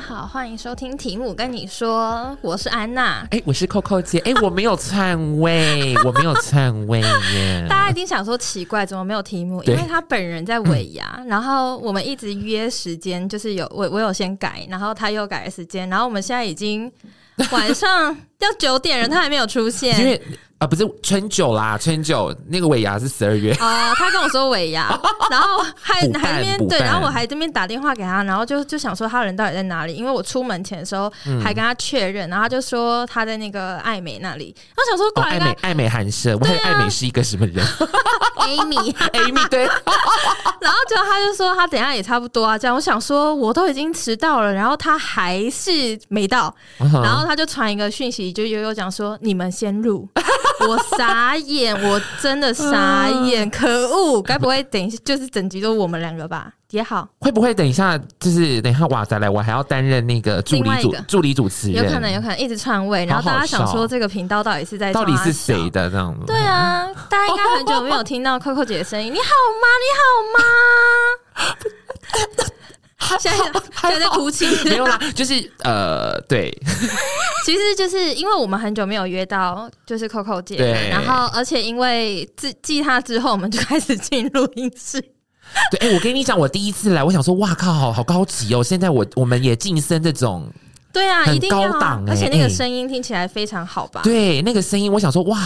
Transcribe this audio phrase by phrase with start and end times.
[0.00, 7.66] 好，欢迎收听题目跟你说，我是安娜，哎，我是扣扣姐，哎，我没有篡位， 我没有篡位耶。
[7.68, 9.62] 大家一定想说奇怪，怎么没有题目？
[9.64, 16.90] 因为他本人在尾牙，嗯、然后我们一直约时间，就是有我我有先改，然后他又改了时间，然后我们现在已经
[17.52, 19.98] 晚上要九点了，他还没有出现。
[19.98, 20.20] 因为
[20.58, 23.94] 啊，不是春九啦，春九那个尾牙是十二月啊。
[23.94, 24.88] 他跟我说尾牙，
[25.30, 29.94] 然后还还那边对，然后我还这边打电话给他，然后就就想说他人到底在哪里？
[29.94, 31.10] 因为我出门前的时候
[31.42, 34.54] 还跟他确认，然后他就说他在那个爱美那里。
[34.76, 37.64] 我想说，爱美爱美寒舍，我还爱美是一个什么人
[38.46, 39.64] ？Amy Amy 对。
[40.60, 42.74] 然后就他就说他等下也差不多啊，这样。
[42.74, 50.08] 我想说我都已经迟到了，然后他还是没到，然后他就传一个讯息，就悠悠讲说你们先录。
[50.68, 54.20] 我傻眼，我真的傻眼，可恶！
[54.22, 56.52] 该不会等一下就是整集都我们两个吧？
[56.70, 66.26] 也好，会不会等一下就是等一下哇塞来，我还要担任那个助理主助理主持人，有可能有可能一直篡位，然后大家想说这个频道到底是在到底是谁的这样子？
[66.26, 69.24] 对啊，大家应该很久没有听到 Coco 姐的声音，你好
[69.60, 69.66] 吗？
[69.82, 71.56] 你好吗？
[73.18, 73.38] 现在
[73.80, 76.56] 现在在哭泣，没有啦，就是呃，对，
[77.44, 85.02] 其实就是因为我们很久没有约到，就是 Coco 姐，对，然后而且因为自继他之后，我们就开始进录音室。
[85.70, 88.62] 对，哎、欸，我跟你讲，我第一次来，我想说，哇靠，好好高级哦！
[88.62, 90.48] 现在我我们也晋升这种，
[90.92, 94.00] 对啊，一定高档、欸，而且那个声音听起来非常好吧？
[94.02, 95.38] 对，那个声音，我想说，哇。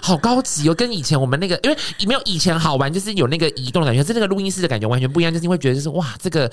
[0.00, 6.50] 好高级哦，跟以前我们那个，因为没有以前好玩，就是有那个移动的感觉，是那个录音室的感觉完全不一样，就是你会觉得就是哇，这个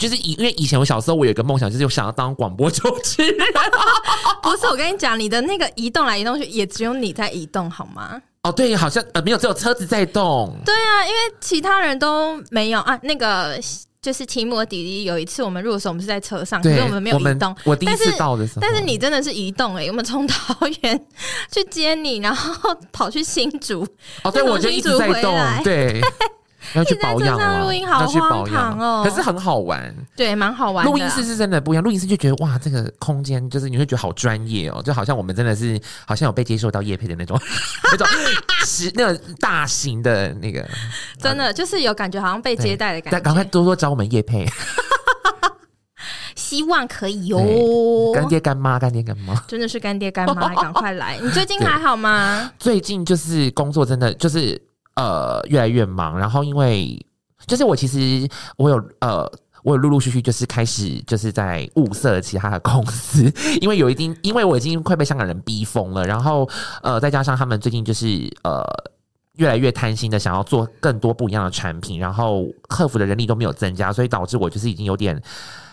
[0.00, 3.46] 就是以因为以前我小时候我有一个梦想，就是我想要当广播主持人。
[4.42, 8.20] 不是，我跟你讲，你的那个移动来移动去，也只有你在移动好吗？
[8.42, 10.56] 哦，对，好像呃没有，只有车子在动。
[10.64, 13.60] 对啊，因为其他人都没有啊，那个。
[14.02, 17.54] 就是提姆的弟弟，有一次我们入的时候，我们是在车上，可是我们没有移动。
[17.64, 19.88] 我第一次到的时候，但是你真的是移动哎、欸！
[19.90, 21.06] 我们从桃园
[21.52, 23.86] 去接你，然后跑去新竹。
[24.22, 26.00] 哦，对，我就一直在动，对。
[26.74, 30.86] 要去保养了，录音好荒唐哦，可是很好玩，对，蛮好玩。
[30.86, 37.38] 录音室是真的不一样，录音室就觉得哇，这个空间就是你会觉得好专业哦，就好像我们真的是好像有被接受到叶配的那种
[37.90, 38.06] 那种
[38.64, 40.64] 是那种大型的那个，
[41.18, 43.20] 真的就是有感觉，好像被接待的感觉。
[43.20, 44.46] 赶快多多找我们叶配，
[46.36, 48.12] 希望可以哟。
[48.14, 51.18] 干爹干妈，干爹干妈，真的是干爹干妈，赶快来！
[51.20, 52.50] 你最近还好吗？
[52.58, 54.69] 最近就是工作真的就是。
[54.94, 56.98] 呃，越来越忙，然后因为
[57.46, 59.30] 就是我其实我有呃，
[59.62, 66.48] 我有陆陆续续就是开始就是在物色其他的公司， 因为有一定，因为我已经快被香港人逼疯了，然后
[66.82, 68.06] 呃，再加上他们最近就是
[68.42, 68.62] 呃
[69.36, 75.20] 越来越贪心的想要做更多不一样的产品，然后客服的人力都没有增加，所以导致我就是已经有点。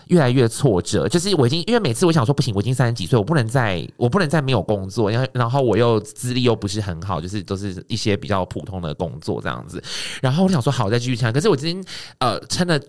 [0.08, 9.82] 越来越挫折，就是我已经因为每次我想说不行，我已经三十几岁，我不能再我不能再没有工作，然后然后我又资历又不是很好，就是都是一些比较普通的工作这样子，
[10.22, 11.84] 然后我想说好再继续撑，可是我今天
[12.20, 12.80] 呃撑了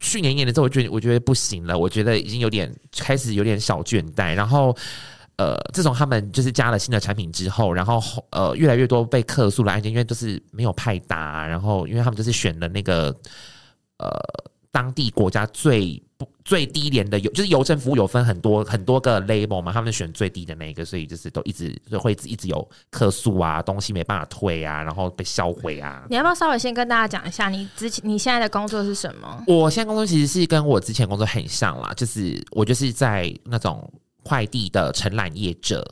[0.00, 4.76] 去年一年的时候，我觉得我觉得不行了，我觉得已经有点开始有点小倦怠，然后
[5.36, 7.98] 呃自从他们就是加了新的产品之后，然后
[8.30, 13.14] 呃越来越多被客诉的案件，因为都是没有派达，然后因为他们就是选了那个
[13.98, 14.10] 呃
[14.70, 16.02] 当地国家最。
[16.44, 26.04] 最低廉的邮就是邮政服务有分很多很多个 label 嘛，他们选最低的那个，所以就是都一直就会一直有客诉啊，东西没办法退啊，然后被销毁啊。
[26.08, 29.44] 你要不要稍微先跟大家讲一下你之前你现在的工作是什么？
[29.46, 33.88] 我现在工作其实是跟我之前工作很像啦，就是我就是在那种。
[34.28, 35.82] 快递的承揽业者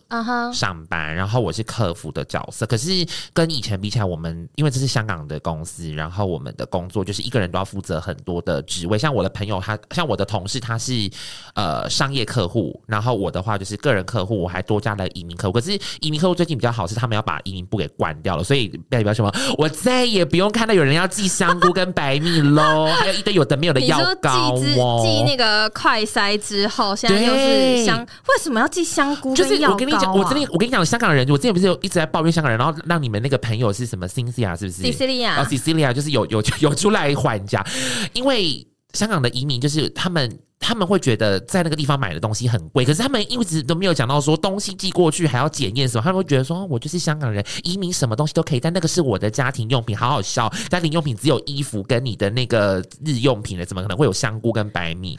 [0.52, 1.16] 上班，uh huh.
[1.16, 2.66] 然后我是客服的角色。
[2.66, 2.90] 可是
[3.32, 8.98] 跟以前比起来，我们因为这是香港的公司，然后我们的工作就是一个人都要负责很多的职位。
[8.98, 11.10] 像我的朋友他，像我的同事，他是
[11.54, 15.52] 呃商业客户，然后我的话就是个人客户，我还多加了移民客户。
[15.52, 19.32] 可是移民客户最近比较好，是他们要把移民部给关掉了，所以代表什么？
[19.56, 25.02] 我再也不用看到有人要寄香菇跟白米喽， 还有一堆有的没有的药膏哦。
[25.02, 28.06] 寄那个快筛之后，现在又是香。
[28.28, 29.34] 为什么要寄香菇？
[29.34, 37.64] 就是我跟你讲，我真的我跟你讲，香港人，我之前不是有一直在抱怨香港人，然后让你们那个朋友是什么？Cynthia 是不是？Cecilia 哦，Cecilia 就是有有有出来还价，
[38.12, 40.38] 因为香港的移民就是他们。
[40.58, 46.02] 他们会觉得在那个地方买的东西很贵，可是他们一直都没有讲到说东西寄过去还要检验什么。
[46.02, 50.50] 他们会觉得说，我就是香港人，移民什么东西都可以，但那个是我的家庭用品，好好笑。
[50.70, 55.16] 家庭用品只有衣服跟你的那个日用品了，怎么可能会有香菇跟白米？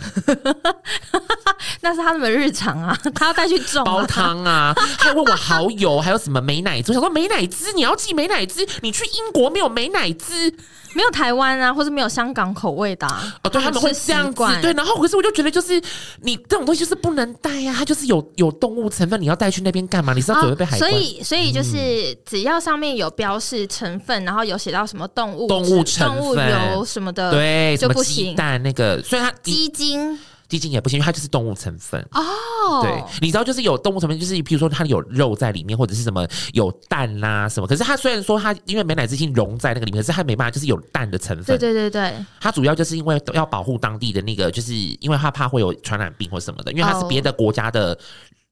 [1.81, 4.73] 那是他们的日常啊，他要带去种、啊、煲汤啊。
[4.97, 6.91] 还问我蚝油，还有什么美乃滋？
[6.91, 8.67] 我想说美乃滋，你要寄美乃滋？
[8.81, 10.51] 你去英国没有美乃滋？
[10.97, 13.49] 没有台湾啊，或是没有香港口味的、啊、哦？
[13.49, 14.43] 对，他们会这样子。
[14.61, 15.31] 对，然后可是我就。
[15.37, 15.79] 觉得就是
[16.23, 20.11] 你这种东西就是不能带呀、啊，它就是有有动物成分，你要带去那边干嘛？
[20.15, 20.91] 你是要准备被海关、哦？
[20.91, 28.31] 所以所以就是只要上面有标示成分，嗯、然后有写到什么动物、动物成分、动物油什么的，对，就不行。
[28.31, 30.17] 鸡蛋那个，所以它鸡精。
[30.47, 32.81] 鸡精也不行，因为它就是动物成分哦。
[32.81, 37.67] 对，你知道，就是有动物成分，就是譬如说它有肉在里面，或者是什么有蛋啦、啊、什么。
[37.67, 41.57] 可是它虽然说它因为美乃滋精溶在那个里面，可是它没办法，就是有蛋的成分。
[41.57, 47.97] 对对对对，它主要就是因为要保护当地的那个，就是因为它怕会有传染病或什么的，因为它是别的国家的、哦、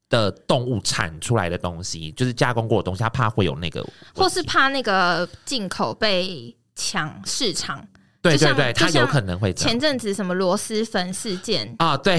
[0.08, 7.86] 的动物产出来的东西，就是加工过的东西，它怕会有那个，或是怕那个进口被抢市场。
[8.28, 11.74] 对对对，他有可能会前阵子什么螺蛳粉事件。
[11.78, 12.18] 啊，对，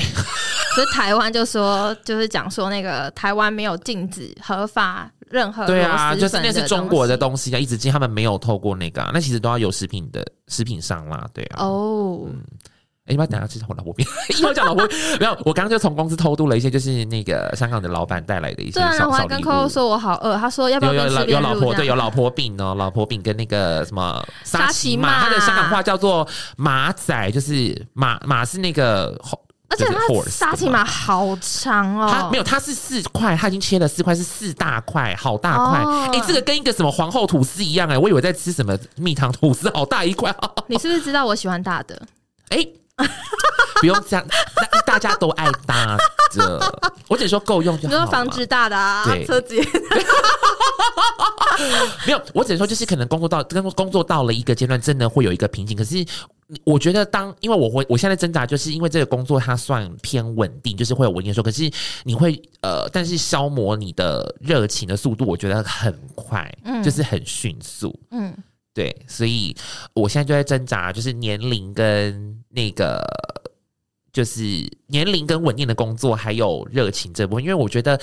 [0.75, 12.21] 所 以台湾就说就是讲说那个台湾没有禁止合法任何对啊，就是那是中国的东西啊，一直进他们没有透过那个、啊，那其实都要有食品的食品商啦，对啊，哦。
[12.27, 12.42] 嗯
[13.07, 14.07] 哎，你不要等下吃我老婆边，
[14.38, 14.86] 因为我讲老婆
[15.18, 18.88] 没有，我刚刚就从公司偷渡了一些，就是那个香港的老板带来的一些小。
[18.89, 26.27] 对啊，我还跟 Coco 说我好饿，他说要不要有有有老婆对有老婆饼哦，老婆饼跟那个什么沙琪玛，它的香港话叫做
[26.57, 29.18] 马仔，就是马马是那个，
[29.69, 29.95] 而且它
[30.30, 40.36] 沙琪玛好长哦，它没有，它是四块，它已经切了四块，是四大块，好大块，哎、哦，这个跟一个什么皇后吐司一样哎，我以为在吃什么蜜糖吐司，好大一块。
[40.68, 42.01] 你是不是知道我喜欢大的？
[42.50, 42.68] 哎。
[43.79, 44.25] 不用这样，
[44.85, 45.97] 大家都爱大
[46.33, 47.94] 的，我只说够用就好。
[47.94, 49.55] 你说房子大的啊，对，车子
[52.05, 55.77] 没有，我只能说就是可能工作到跟工作到了一个阶段，真的会有一个瓶颈。
[55.77, 56.03] 可是
[56.63, 61.44] 我觉得当因为我会我现在挣扎，就是因为这个工作它算偏稳定，就是会有稳定的时候。
[61.44, 61.69] 可是
[62.03, 68.35] 你会呃，但是消磨你的热情的速度，我觉得很快，嗯，就是很迅速，嗯。
[68.77, 69.56] 对，所以
[69.95, 73.03] 我现在就在挣扎，就是年龄跟那个，
[74.13, 74.41] 就是
[74.85, 78.00] 年龄跟稳定的工作，还有热情这部分，因为我觉得。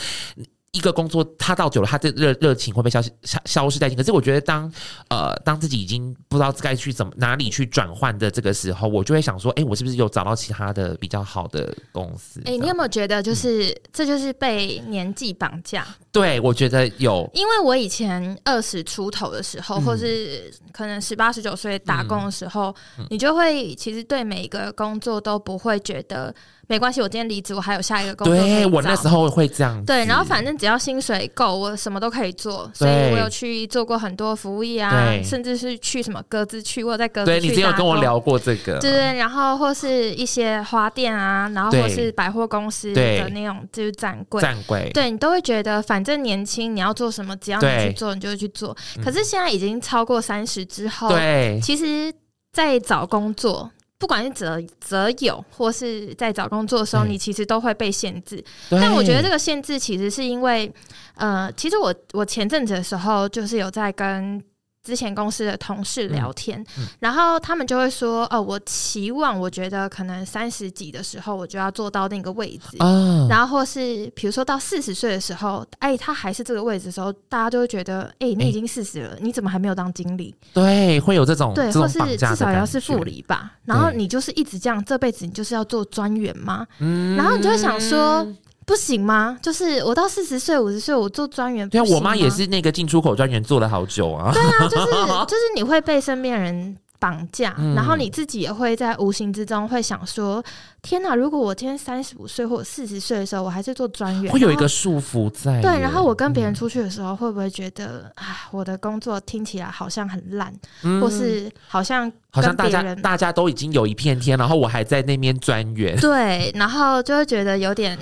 [0.74, 3.96] 一个工作，他到久了，他的热热情会被消消消失殆尽。
[3.96, 4.68] 可是我觉得当，
[5.08, 12.40] 当呃当自己已经不知道该去怎么哪里去转换的这个时候，我就会想说，哎、欸，我是不是有找到其他的比较好的公司？
[12.40, 15.86] 哎、欸，你有没有觉得，就是、嗯、这就是被年纪绑架？
[16.10, 17.30] 对，我觉得有。
[17.32, 26.34] 因为我以前二十出头的时候，嗯、或是可能十八十九岁打工的时候，嗯、你就会其实对每一个工作都不会觉得。
[26.68, 28.36] 没关系，我今天离职，我还有下一个工作。
[28.36, 29.84] 对，我那时候会这样。
[29.84, 32.70] 对，然后反正只要薪水够，我什么都可以做。
[32.74, 37.40] 所以我有去做过很多服务业啊，甚至是去什么鸽子去，我有在鸽子去。
[37.40, 38.78] 对，你之前有跟我聊过这个。
[38.78, 44.40] 对对，然后或是一些花店啊，然后或是百货公司的那种就是展柜。
[44.40, 44.90] 展柜。
[44.94, 48.76] 对，你都会觉得反正年轻，你要做什么，只要你去做，你就会去做。
[49.04, 52.12] 可是现在已经超过三十之后，对，其实，
[52.52, 53.70] 在找工作。
[54.04, 58.44] 不管是择择友，或是在找工作的时候，你其实都会被限制。
[58.68, 60.70] 但我觉得这个限制其实是因为，
[61.14, 64.44] 呃，其实我我前阵子的时候就是有在跟。
[64.84, 72.76] 之前公司的同事聊天，嗯嗯、然后他们就会说：“哦，我期望，我觉得可能三十几的时候，我就要做到那个位置。
[72.80, 80.34] 啊、然后或是比如说到四十岁的时候，哎，他还是这个位置的时候，大家就会觉得：哎，你已经四十了，你怎么还没有当经理？
[80.52, 83.52] 对，会有这种对，或是至少要是副理吧。
[83.64, 86.66] 然后你就是一直这样，这辈子你就是要做专员吗？
[86.80, 88.26] 嗯，然后你就会想说。”
[88.66, 89.38] 不行吗？
[89.42, 91.68] 就是我到四十岁、五十岁，我做专员。
[91.68, 94.32] 对啊，我妈也是那个进出口专员，做了好久啊。
[94.32, 94.86] 对啊， 就是
[95.26, 100.42] 就是你会被身边人绑架，嗯、然后你自己也会在无形之中会想说：
[100.80, 101.14] 天哪！
[101.14, 105.60] 如果我今天三十五岁或者四十岁的时候，我还是做专员，会有一个束缚在。
[105.60, 110.50] 对，然后我跟别人出去的时候，会不会觉得啊、嗯，我的工作听起来好像很烂，
[110.84, 116.00] 嗯、或是好像好像大家大家都已经有一片天，然后我还在那边专员。
[116.00, 117.98] 对，然后就会觉得有点。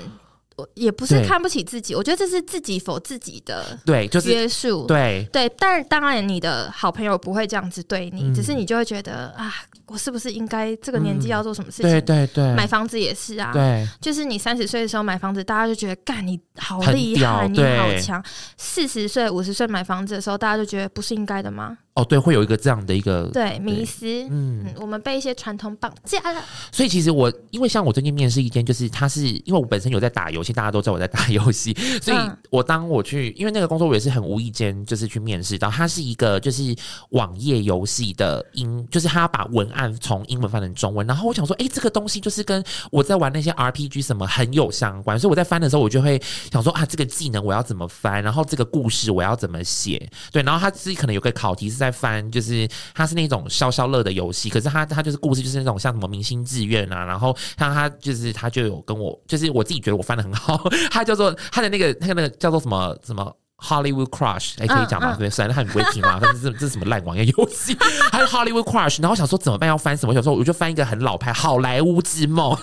[0.75, 5.49] 也不是看不起自己，我觉得这是自己否自己的对，就是约束，对对。
[5.57, 9.53] 但是当然，你的好朋友不会这样子对你，嗯、只是你就会觉得啊，
[9.87, 11.89] 我是不是应该这个年纪要做什么事情？
[11.89, 18.23] 嗯、对对对，买房子也是啊，对，就是你三十岁的时候买房子，大家就觉得干你好厉害，你好强。
[18.57, 21.77] 四十岁、五十岁买房子的时候，大家就觉得不是应该的吗？
[21.95, 26.41] 哦，对，会有一个这样的一个对迷思，嗯，我们被一些传统绑架了。
[26.71, 31.71] 所以其实我，因为像我最近面试一间，就是他是因为我本身有在打游戏，大家都知道我在打游戏，
[32.01, 32.17] 所以
[32.49, 36.75] 我当我去，因为那个工作我也是很无意间就是去面试到，他是一个就是
[37.09, 46.19] 网页游戏的英，就是他要把文案从英文翻成中文，然后我想说，哎，这个东西就是跟我在玩那些 RPG 什么很有相关，所以我在翻的时候，我就会
[46.51, 51.82] 想说啊，这个技能我要怎么翻，然后这个故事我要怎么写，对，然后他自己可能有个考题是。
[51.83, 65.15] 在翻，就是它是那种消消乐的游戏，可是它它就是故事，就是那种像什么明星志愿啊，然后像他就是他就有跟我，就是我自己觉得我翻的很好，他叫做他的那个那个那个叫做什么什么 Hollywood Crush，哎、欸、可以讲吗？
[65.17, 67.77] 对、嗯，虽然他很不会听嘛， 反正这这是什么烂网页游戏，
[68.11, 69.67] 还有 Hollywood Crush，然后我想说怎么办？
[69.67, 70.13] 要翻什么？
[70.13, 72.57] 想说我就翻一个很老派好莱坞之梦。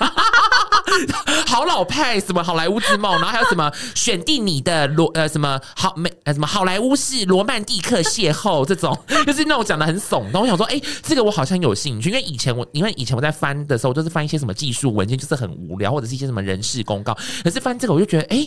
[1.47, 10.25] 好老派，什么好莱坞之梦，然后还有什么选定你的罗呃什么好美呃什么好莱坞式罗曼蒂克邂逅这种， 就是那种讲的很怂。
[10.25, 17.16] 然后我想说，哎、这个我好像有兴趣，因为以前我因为以前我在翻的时候，就是翻一些什么技术文件，就是很无聊，或者是一些什么人事公告。
[17.42, 18.47] 可是翻这个，我就觉得，哎、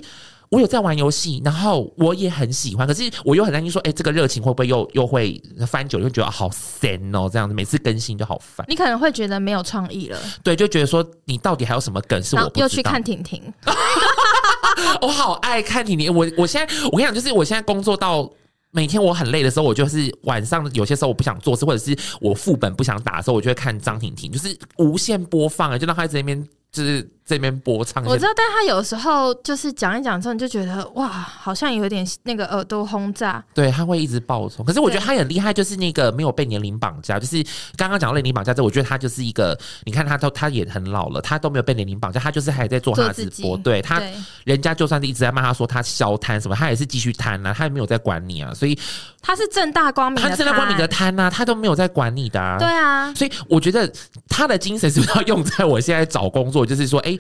[0.53, 8.63] 我有在玩游戏，然后我也很喜欢，可是我又很担心说，哎、欸，这个热情会不会又又会翻久，就觉得好闲哦，这样子每次更新就好烦。
[8.69, 13.41] 你可能会觉得没有创意了，对，就觉得说你到底还有什么梗是我不去看婷婷，
[15.01, 16.13] 我好爱看婷婷。
[16.13, 18.29] 我我现在我跟你讲，就是我现在工作到
[18.69, 26.47] 每天我很累的时候，我就是晚上有些时候我不想做事，或者是我副本不想打的时候，我就会看张婷婷，就是无限播放啊，就让她在那边。
[26.73, 33.41] 就是这边播唱，我知道，但他有时候就是讲一讲之后，你就觉得哇，好像有点那个耳朵轰炸。
[33.53, 34.65] 对，他会一直爆冲。
[34.65, 37.17] 可是我觉得他很厉害，就是那个没有被年龄绑架。
[37.17, 37.41] 就是
[37.77, 43.55] 刚刚讲到年龄绑架之后，我觉得他就是一个，你看他都他也很老了，他都没有被年龄绑架，他就是还在做他的直播。
[43.55, 44.13] 对他，对
[44.43, 48.53] 人家就算是一直在骂他说他消摊什么，他也是继续摊啊，他也没有在管你啊。
[48.53, 48.77] 所以
[49.21, 52.57] 他是正大光明的，他正大光明的摊啊，他都没有在管你的啊。
[52.59, 53.89] 对啊，所以我觉得
[54.27, 56.65] 他的精神是不是要用在我现在找工作？
[56.65, 57.12] 就是说，哎、欸。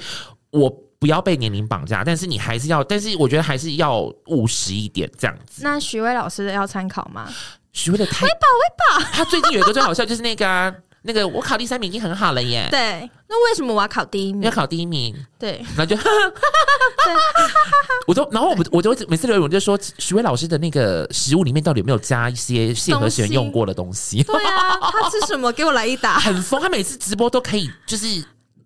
[0.51, 0.69] 我
[0.99, 5.61] 不要被年龄绑架，但是你还是要，但是我觉得还是要务实一点，这样子。
[5.63, 7.29] 那徐威老师的要参考吗？
[7.73, 12.67] 徐威的太，微宝微宝，他最近有一个最好笑，就是那个、啊、那个我考第三名已经很好了耶。
[12.69, 14.43] 对，那为什么我要考第一名？
[14.43, 16.05] 要考第一名，对，那就，对
[18.07, 24.23] 我就然后我我就每次留言我就说，徐威老师的那个食物里面到底有没有加一些谢和弦用过的东西？
[24.23, 25.51] 对啊，他吃什么？
[25.51, 26.61] 给我来一打，很疯。
[26.61, 28.23] 他每次直播都可以，就是。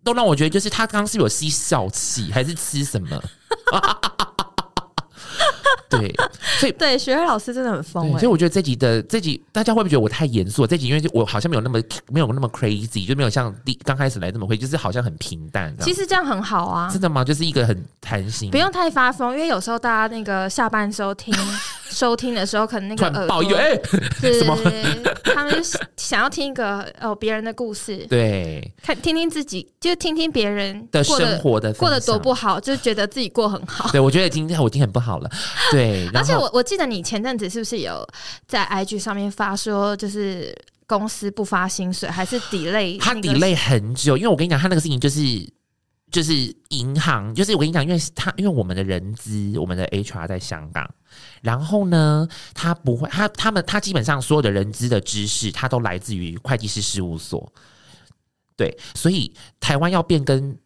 [0.08, 3.22] 都让我觉得，就是他刚刚是有吸笑气，还是吃什么？
[5.90, 6.16] 对，
[6.60, 10.66] 所以对许巍老师真的很疯，欸，所以我觉得这集的这集大家会不会觉得我太严肃？
[10.66, 15.76] 这集因为我好像没有那么没有那么 crazy，就没有像第刚开始来这么会，就是好像很平淡。
[15.80, 17.24] 其实这样很好啊，真的吗？
[17.24, 21.34] 就是一个很弹性，不用太发疯，因为有时候大家那个下班时候听
[21.90, 23.74] 收听的时候，可能那个耳朵哎，
[24.34, 24.58] 什么？
[25.24, 25.60] 他们就
[25.96, 33.90] 想要听一个哦别人的故事，对，看听听自己，就听听别人的生活的过得多不好，就觉得自己过很好。
[33.92, 35.30] 对，我觉得今天我已经很不好了。
[35.72, 38.08] 对，而且我我记得你前阵子是不是有
[38.48, 43.00] 在 IG 上面发说，就是公司不发薪水，还是 delay？
[43.00, 45.22] 他 delay 很久，因为我跟你讲，他那个事情就是
[46.12, 46.34] 就是
[46.70, 50.90] 银行，就是我跟你讲，因为他因为我们的人资，我们的 HR 在香港，
[51.42, 57.52] 然后呢，他不会，他他们他基本上所有的人资的知识，他都来自于会计师事务所，
[58.56, 60.58] 对，所以台湾要变更。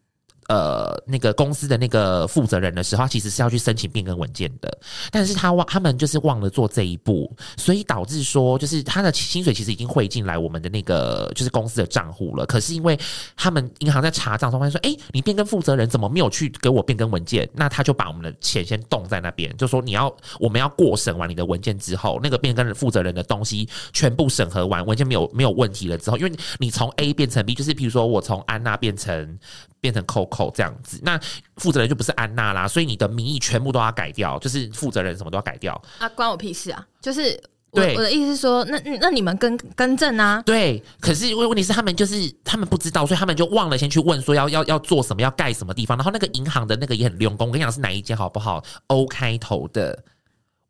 [0.52, 4.70] 呃，那个公司的那个负责人的时候，其实是要去申请变更文件的，
[5.10, 12.98] 但是他忘，他们就是忘了做这一步，所以导致说，就是他的薪水其实已经汇进来我们的那个就是公司的账户了，可是因为
[13.34, 17.48] 他们银行在查账，发现说，哎，你变更负责人怎么没有去给我变更文件？
[17.54, 29.38] 那他就把我们的钱先冻在那边，就说你要我们要过审完你的文件之后，那个变更负责人的东西全部审核完，文件没有没有问题了之后，因为你从 A 变成 B，就是比如说我从安娜变成。
[29.82, 31.20] 变成 Coco 这样子，那
[31.56, 36.86] 负责人就不是安娜啦，所以你的名义全部都要改掉，就是负责人什么都要改掉啊，关我屁事啊！
[37.00, 37.38] 就是
[37.72, 40.40] 我对我的意思是说，那那你们更更正啊？
[40.46, 50.04] 对，可是问问题是他们就是他们不知道，所以他们就忘了先去问说要要要做什么，要盖什么地方，然后那个银行的那个也很用功，我跟你讲是哪一间好不好？O 开头的，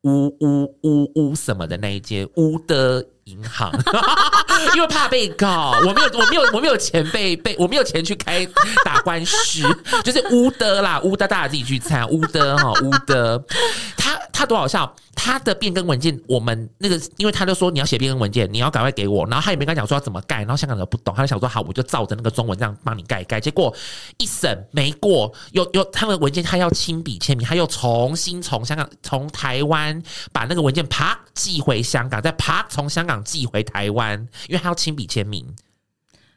[0.05, 3.07] 乌乌乌乌什么的那一间乌的。
[3.25, 3.73] 银行，
[4.75, 8.45] 因为怕被告，我没有，我没有，我没有钱被被，我没有钱去开
[8.85, 9.63] 打官司，
[10.03, 13.43] 就是乌的啦，乌的，大家自己去猜，乌的哈，乌的，
[13.97, 23.73] 他他多好笑，他的变更文件，我们那个，因为他就说你要写变更文件，你要赶快给我，然后他也没跟他讲说要怎么盖，然后香港人不懂，他就想说好，我就照着那个中文这样帮你盖一盖，结果
[24.19, 30.03] 一审没过，又又他们文件他要亲笔签名，他又重新从香港从台湾
[30.33, 33.12] 把那个文件啪寄回香港，再啪从香港。
[33.25, 34.17] 寄回台湾，
[34.47, 35.45] 因为他要亲笔签名，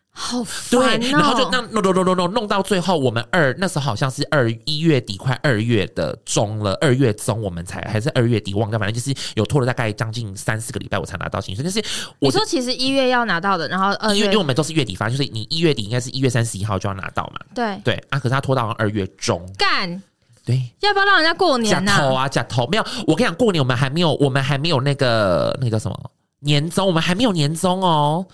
[0.10, 0.98] 好烦哦。
[0.98, 11.64] 对，然后就那弄弄弄弄弄弄到最后，我们二那时候好像是二一月底，快二月的中了，二月中我们才还是二月底，忘掉，反正就是有拖了大概将近三四个礼拜，我才拿到薪水。
[11.64, 11.84] 但是
[12.20, 17.40] 我说其实一月要拿到的，然后二月，因为我们都是月底发，就是你一月底应该是一月三十一号就要拿到嘛。
[17.54, 20.02] 对对啊，可是他拖到二月中干。
[20.46, 21.92] 对，要不要让人家过年呢？
[21.92, 22.86] 假头啊，假头没有。
[23.08, 26.12] 我跟你讲，过年我们还没有，我们还没有那个那个叫什么。
[26.46, 28.26] 年终，我们还没有年终哦。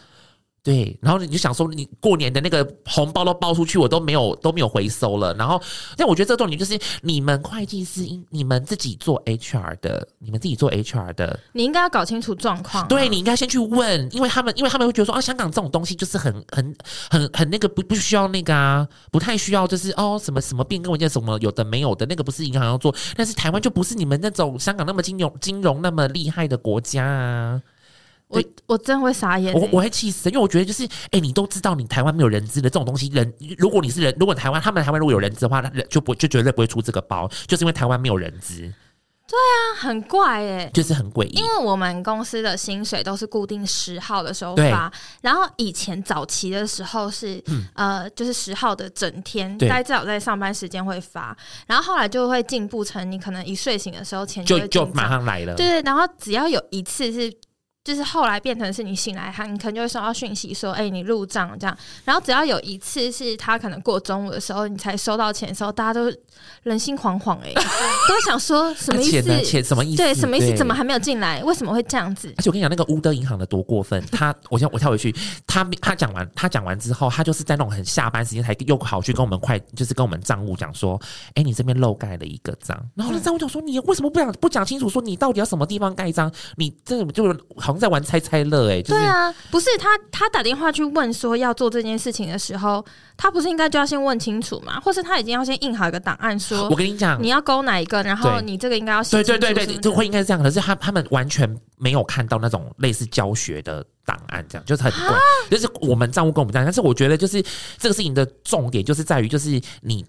[0.63, 5.33] 对，然后你就想说，你过年的那个红包都包出去，我都没有都没有回收了。
[5.33, 5.59] 然后，
[5.97, 12.87] 但我觉得这个重点就是，你们会计师，你们自己做 HR 的，你们自己做 HR 的，你应该要搞清楚状况啊。
[12.87, 16.75] 对，你应该先去问，因为他们，因为他们会觉得说啊，香港这种东西就是很很
[17.09, 27.59] 很很那个不不需要那个啊，不太需要，就是哦什么什么变更文件什么有的没有的那个不是银行要做，但是台湾就不是你们那种香港那么金融金融那么厉害的国家啊。
[28.31, 38.71] 我我真会傻眼，欸，我我会气死，因为我觉得就是，哎、欸，你都知道你台湾没有人资的这种东西，人如果你是人，如果台湾他们台湾如果有人资的话，人就不就绝对不会出这个包，就是因为台湾没有人资。
[39.27, 41.39] 对啊，很怪哎，欸，就是很诡异。
[41.39, 51.35] 因为我们公司的薪水都是固定十号的时候发，然后以前早期的时候是，嗯、呃，就是十号的整天，大概至少在上班时间会发，
[51.65, 57.33] 然后后来就会进步成你可能一睡醒的时候钱就会就就马上来了，对对，然后只要有一次是。
[57.83, 61.75] 就是后来变成是你醒来，他你可能就会收到讯息说，哎、欸，你入账这样。
[62.05, 66.13] 然后只要有一次是他可能过中午的时候，你才收到钱的时候，大家都
[66.61, 67.51] 人心惶惶，哎，
[68.07, 69.41] 都想说什么意思？
[69.41, 69.97] 钱什么意思？
[69.97, 70.55] 对，什么意思？
[70.55, 71.43] 怎么还没有进来？
[71.43, 72.31] 为什么会这样子？
[72.37, 73.99] 而且我跟你讲，那个乌德银行的多过分。
[74.11, 75.11] 他，我先我跳回去，
[75.47, 82.77] 他他讲完，他讲完之后，他就是在那种很下班时间才又跑去跟我们快，就是跟我们账务讲说，哎、欸，你这边漏盖了一个章。
[82.93, 84.87] 然后那账务讲说，你为什么不讲不讲清楚？
[84.87, 86.31] 说你到底要什么地方盖章？
[86.57, 87.39] 你这个就是
[87.71, 88.41] 好像在玩猜猜。
[88.41, 92.83] 哎、欸，就是、对啊，不是他，他打电话去问说要做这件事情的时候，
[93.15, 94.79] 他不是应该就要先问清楚吗？
[94.79, 100.41] 或是他已经要先印好一个档案说，我跟你讲，你要勾哪一个，然后你这个应该要写，对对对对，就会应该是这样。
[100.41, 105.17] 可是他他们完全没有看到那种类似教学的档案，这样就是很怪。
[105.49, 107.43] 就是我们账务跟我们这样，但是我觉得就是
[107.77, 110.05] 这个事情的重点就是在于，就是你。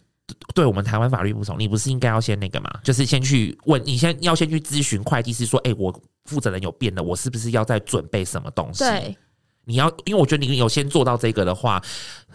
[0.54, 2.70] 对我们台湾法律不同，你不是应该要先那个吗？
[2.82, 5.92] 就是先去问，你先要先去咨询会计师说，哎、我
[6.24, 8.84] 负责人有变了，我是不是要再准备什么东西？
[8.84, 9.16] 对，
[9.64, 11.80] 你要，因为我觉得你有先做到这个的话，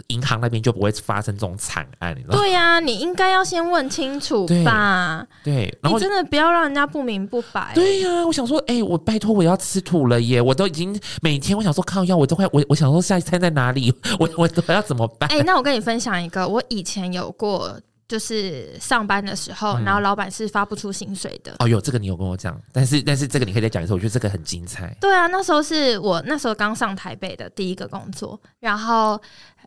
[0.08, 2.16] 银行那边就不会发生这种惨案。
[2.18, 2.38] 你知道？
[2.38, 5.26] 对呀、啊，你应该要先问清楚吧？
[5.44, 7.72] 对，你真的不要让人家不明不白。
[7.76, 10.42] 对呀、啊，我想说，哎、欸，我拜托，我要吃土了耶！
[10.42, 13.94] 我都已经每天，我想说靠药，我都快，我我想说下一餐在哪里？
[14.20, 15.30] 我 我我要怎么办？
[15.30, 17.78] 哎、欸，那我跟你分享一个，我以前有过。
[18.08, 21.54] 就是上班的时候，嗯、然后老板是发不出薪水的。
[21.60, 24.96] 哦，有这个你有跟我讲，但是但是这个你可以再讲一次，我觉得这个很精彩。
[25.02, 29.22] 对啊，那时候是我那时候刚上台北的第一个工作，然后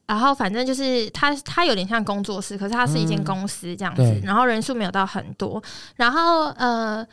[0.07, 5.63] 然后反正就是他他有点像工作室，可是他是一间公司这样子，嗯、然后人数没有到很多，
[5.97, 7.07] 然后呃，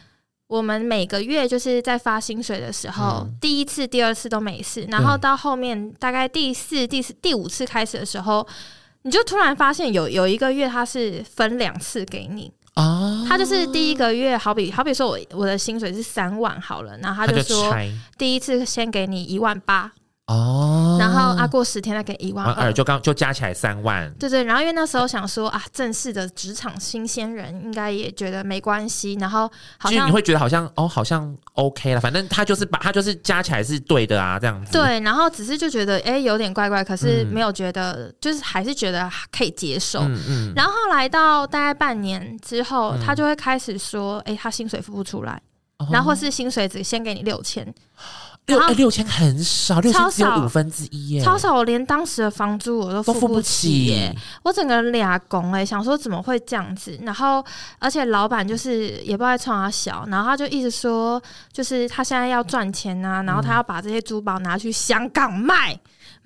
[0.47, 8.47] 我们每个月就是在发薪水的时候，嗯、第一次、第二次都没事，然后到后面大概第四、第四、第五次开始的时候。
[9.07, 17.73] 你就突然发现有有一个月他是分两次给你啊，他就是第一个月好比好比说我我的薪水是三万好了，然后他就说
[18.17, 19.93] 第一次先给你一万八。
[20.27, 24.13] 哦，然后啊，过十天再给一万二，就刚就加起来三万。
[24.19, 34.73] 对对，然后因为那时候想说啊，正式的职场新鲜人应该也觉得没关系，然后好像你会觉得好像哦，好像 OK 了，反正他就是把他就是加起来是对的啊，这样子。
[34.73, 40.01] 对，然后只是就觉得哎，有点怪怪，可是没有觉得，嗯、就是还是觉得可以接受。
[40.01, 40.53] 嗯嗯。
[40.57, 45.41] 然后后来到大概半年之后，嗯、他就会开始说，哎，他薪水付不出来，
[45.77, 47.73] 哦、然后或是薪水只先给你六千。
[48.47, 51.53] 六六千很少，六千只有五分之一耶，超少！
[51.53, 56.97] 我连当时的房租我都付不起耶，我整个人俩拱哎，想说怎么会这样子？
[57.03, 57.43] 然后
[57.77, 65.77] 而且老板就是也不知道在冲他小，然后他就一直说，就是他现在要赚钱啊，然后他要把这些珠宝拿去香港卖。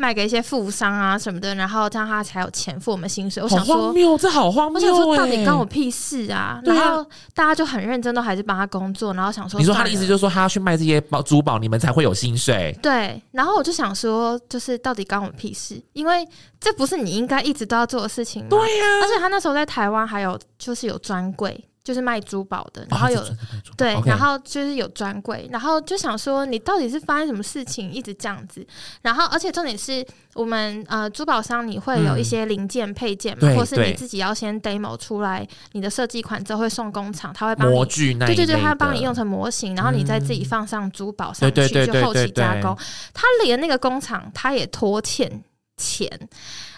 [0.01, 3.43] 卖给一些富商啊什么的，然后这样他才有钱付我们薪水。
[3.43, 4.75] 我想说，好荒谬，这好荒谬！
[4.75, 6.59] 我想说，到底关我屁事啊？
[6.63, 9.13] 然后大家就很认真，都还是帮他工作。
[9.13, 12.75] 然后想说，你说他的意思就是说，他要去卖这些宝珠宝，你们才会有薪水。
[12.81, 13.21] 对。
[13.31, 15.79] 然后我就想说，就是到底关我屁事？
[15.93, 16.27] 因为
[16.59, 18.47] 这不是你应该一直都要做的事情吗？
[18.49, 18.85] 对呀。
[19.03, 21.63] 而且他那时候在台湾还有就是有专柜。
[21.83, 23.35] 就是卖珠宝的，然后有、哦、
[23.75, 28.65] 对然后就是有专柜，然后就想说你到底是发生什么事情，一直这样子。
[29.01, 42.77] 然后，而且重点是我们呃珠宝商你会有一些零件配件嘛，嗯、或是你自己要先 demo 出来你的设计款之后会送工厂，他会帮你模具那对对对，他会帮你用成模型，然后你再自己放上珠宝上去，就后期加工。
[43.13, 45.43] 他连那个工厂他也拖欠
[45.77, 46.07] 钱。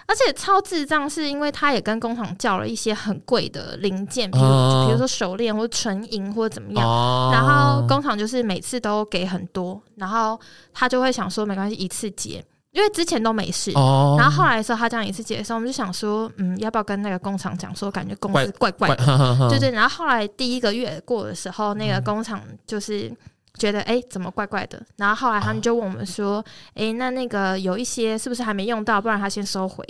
[0.06, 4.46] 而且超智障，是因为他也跟工厂叫了一些很贵的零件，比如
[4.86, 10.40] 比如说手链或纯银或者怎么样，然后工厂就是每次都给很多，然后
[10.74, 13.72] 他就会想说没关系，一次结，因为之前都没事。
[13.72, 19.72] 然后后来的时候他这样一次结的时候，我们就想说，嗯，要不要跟那个工厂讲说，感觉公司怪怪的，对对。
[19.72, 23.12] 然后后来第一个月过的时候，那个工厂就是。
[23.58, 24.82] 觉得哎、欸，怎么怪怪的？
[24.98, 26.44] 然后后来他们就问我们说，
[26.76, 29.02] 哎、哦欸，那那个有一些是不是还没用到？
[29.02, 29.84] 不然他先收回。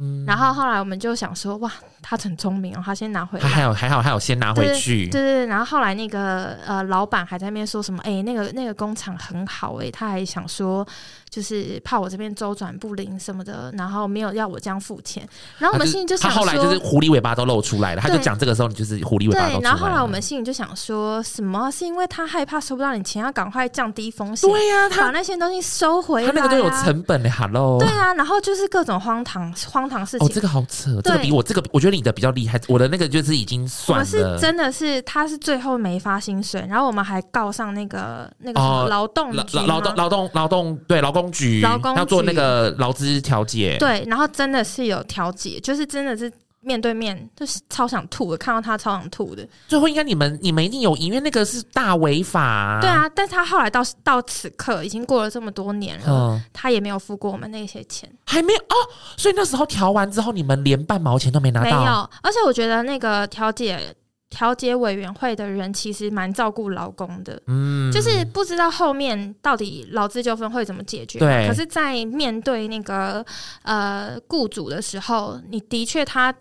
[0.00, 1.70] 嗯，然后后来我们就想说，哇，
[2.02, 3.42] 他很聪明哦，他先拿回来。
[3.42, 5.08] 他还有还好，还有先拿回去。
[5.08, 8.00] 对对对，然后后来那个呃，老板还在那边说什么？
[8.02, 10.86] 哎，那个那个工厂很好哎，他还想说。
[11.34, 19.58] 就是怕我这边周转不灵什么的，然后没有要我这样付钱，然后我们心里就想说，他后来就是狐狸尾巴都露出来了，他就讲这个时候你就是狐狸尾巴露出来了。
[19.58, 21.68] 对，然后后来我们心里就想说什么？
[21.72, 30.24] 是因为他害怕收不到你钱，要赶快降低风险，对呀、啊，他把那些东西收回来、啊，他那个都有成本的，Hello，对啊，然后就是各种荒唐荒唐事情。
[30.24, 34.04] 哦，这个好扯，这个比我这个我觉得你的比较厉害，我的那个就是已经算了。
[34.04, 41.94] 我是真的是他是最后没发薪水，然后我们还告上那个那个劳动局、劳劳动劳动劳动对劳工局劳工。
[42.06, 49.46] 做那个劳资调解，对，然后真的是有调解，就是真的是面对面，就是超想吐的，看到他超想吐的。
[49.66, 52.80] 最后应该你们你们一定有赢，因为那个是大违法啊。
[52.80, 58.74] 对啊，但是他后来到到此刻已经过了这么多年了，嗯，他也没有付过我们那些钱，还没有哦。
[59.16, 61.84] 所以那时候调完之后，你们连半毛钱都没拿到。
[61.84, 63.94] 没有，而且我觉得那个调解。
[64.34, 71.20] 调解委员会的人其实蛮照顾劳工的，嗯，就是不知道后面到底劳资纠纷会怎么解决。
[71.20, 73.24] 对，可是，在面对那个
[73.62, 76.34] 呃雇主的时候，你的确他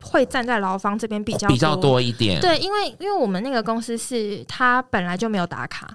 [0.00, 2.40] 会站在劳方这边比较比较多一点。
[2.40, 5.94] 对，因为因为我们那个公司是他本来就没有打卡。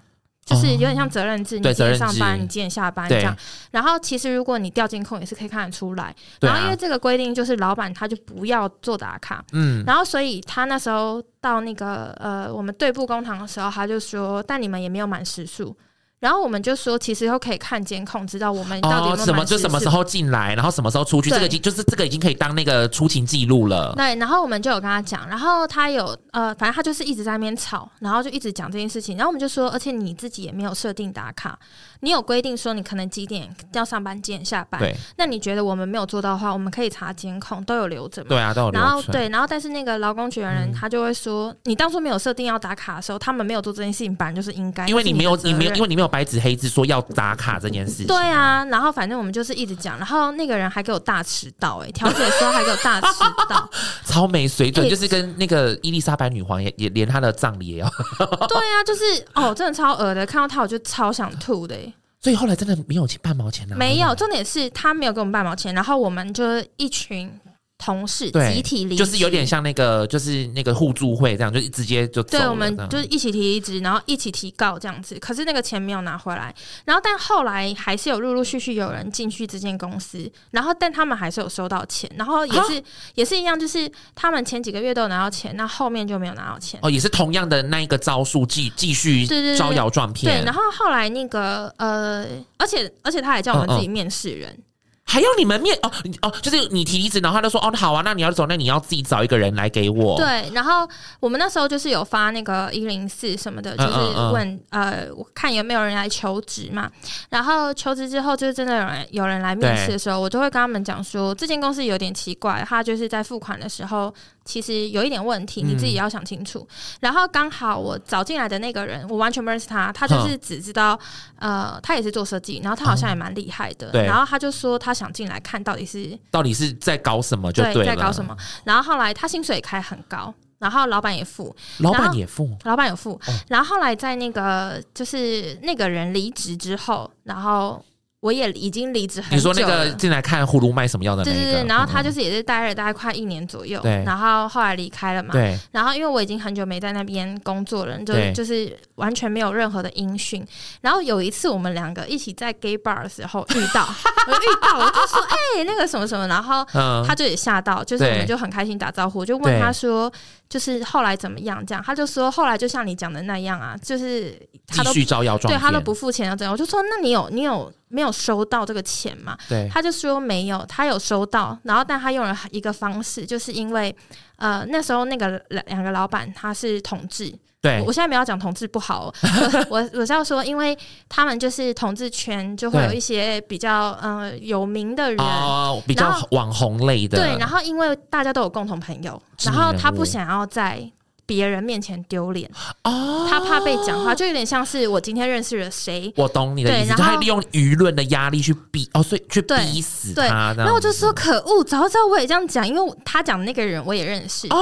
[0.50, 3.36] 就是有点像责任制，哦、你几点上班，你几点下班这样。
[3.72, 6.16] 然后其实如果你调监控也是可以看得出来。
[6.42, 9.84] 然后因为这个规定就是老板他就不要做打卡，嗯。
[9.86, 15.76] 然后所以他那时候到那个呃我们对簿公堂的时候，他就说，但你们也没有满时数。
[16.20, 23.94] 然后我们就说，其实都可以看监控，知道我们到底有没有、哦、什么就什么时候进来，然后什么时候出去，这个已经就是这个已经可以当那个出勤记录了。
[23.96, 29.16] 对，然后我们就有跟他讲，然后他有呃，反正他就是一直在那边吵，然后就一直讲这件事情。
[29.16, 31.58] 然后我们就说，而且你自己也没有设定打卡，
[32.02, 34.82] 你有规定说你可能几点要上班，几点下班。
[34.82, 38.28] 对，那你觉得我们没有做到的话，我们可以查监控，都有留着嘛？
[38.28, 38.82] 对啊，都有留。
[38.82, 46.90] 然后对，然后但是那个劳工局的人他就会说，嗯、你当初没有设定要打卡的时候，他们没有做这件事情，本来就是应该，因为你没有你没有因为你没有白纸黑字说。
[46.90, 53.08] 要打卡这件事情，对啊，然后反正我们就是一直讲，然后那个人还给我大迟到、欸，哎，调解的时候还给我大迟
[53.48, 53.70] 到，
[54.04, 57.88] 超没水准，欸、就是跟那个伊丽莎白女皇也也连她的葬礼也要，
[58.50, 59.04] 对啊，就是
[59.36, 61.89] 哦，真的超恶的，看到他我就超想吐的、欸，
[62.22, 66.44] 所以后来真的没有半毛钱了、啊，没有，重点是他没有给我们半毛钱，然后我们就
[66.78, 67.32] 一群。
[67.80, 72.22] 同事集体离职，就是有点像那个，就是那个互助会这样，就直接就。
[72.24, 75.18] 对，我们就是一起提离职，然后一起提告这样子。
[75.18, 82.84] 可是那个钱没有拿回来，然后但后来还是有陆陆续续有人进去这间公司，然后但他们还是有收到钱，然后也是
[83.16, 86.78] 也是一样，就是他们前几个月都有拿到钱，那后面就没有拿到钱。
[86.84, 89.26] 哦，也是同样的那一个招数，继继续
[89.58, 90.42] 招摇撞骗。
[90.42, 92.26] 对，然后后来那个呃，
[92.58, 94.52] 而且而且他还叫我们自己面试人。
[94.52, 94.64] 嗯嗯
[95.10, 95.92] 还要你们面哦
[96.22, 100.16] 哦，就是你提离职，然后他就说哦，好啊，那你要走，那你要自己找一个人来给我。
[100.18, 100.88] 对，然后
[101.20, 103.90] 我们那时候就是有发那个一零四什么的，就是
[104.32, 106.88] 问嗯嗯呃，我看有没有人来求职嘛。
[107.30, 114.14] 然后求职之后，就是真的有人有人来面试的时候，我就会跟他们讲说，这间公司有点奇怪，他就是在付款的时候。
[114.46, 116.68] 其实有一点问题，你自己要想清楚。
[116.70, 121.00] 嗯、然后刚好我找进来的那个人，我完全不认识他，他就是只知道，
[121.40, 123.92] 嗯、呃，他也是做设计，然后他好像也蛮厉害的。
[124.04, 128.36] 然后他就说他想进来看到底是到底是在搞什么就对，对在搞什么。
[128.64, 133.12] 然后后来他薪水也开很高，然后老板也付，老板也付，老板有付。
[133.12, 137.84] 哦、然后后来在那个就是那个人离职之后，然后。
[138.22, 139.38] 我也已经离职很久了。
[139.38, 141.38] 你说那个进来看葫芦卖什么药的那个？
[141.38, 145.32] 对对对，然后他就是也是待了大概快一年左右，对，然后后来离开了嘛。
[145.32, 145.58] 对。
[145.72, 150.46] 然后因为我已经很久没在那边工作了，就就是完全没有任何的音讯。
[150.82, 153.88] 然后有一次我们两个一起在 gay bar 的时候遇到，
[154.28, 155.22] 我遇到我就说
[155.58, 156.66] ：“哎，那个什么什么。”然后
[157.06, 160.12] 他就也吓到，就是我们就很开心打招呼，就问他说
[160.50, 169.36] ：“就是后来怎么样？”这样他就说：“后来就像你讲的那样啊，就是他都继续招摇撞，对他都不付钱要这样。”我就说：“那你有你有？”没有收到这个钱嘛？
[169.50, 173.96] 对，他就说没有，他有收到，然后但他用了一个方式，就是因为
[174.36, 179.14] 呃那时候那个两两个老板他是同志，对，我现在没有讲同志不好，哦，
[179.70, 180.78] 我我是要说，因为
[181.10, 190.90] 他们就是同志圈就会有一些比较呃有名的人，哦，比较网红类的，对，然后因为大家都有共同朋友，然后他不想要在。
[191.30, 192.50] 别人面前丢脸
[192.84, 200.56] 哦，他怕被讲话，就有点像是我今天认识了谁，我懂你的意思，他利用舆论的压力去逼哦，所以去逼死他。
[200.58, 204.58] 然后我就说可恶，早知道我也这样讲，因为他讲的那个人我也认识哦。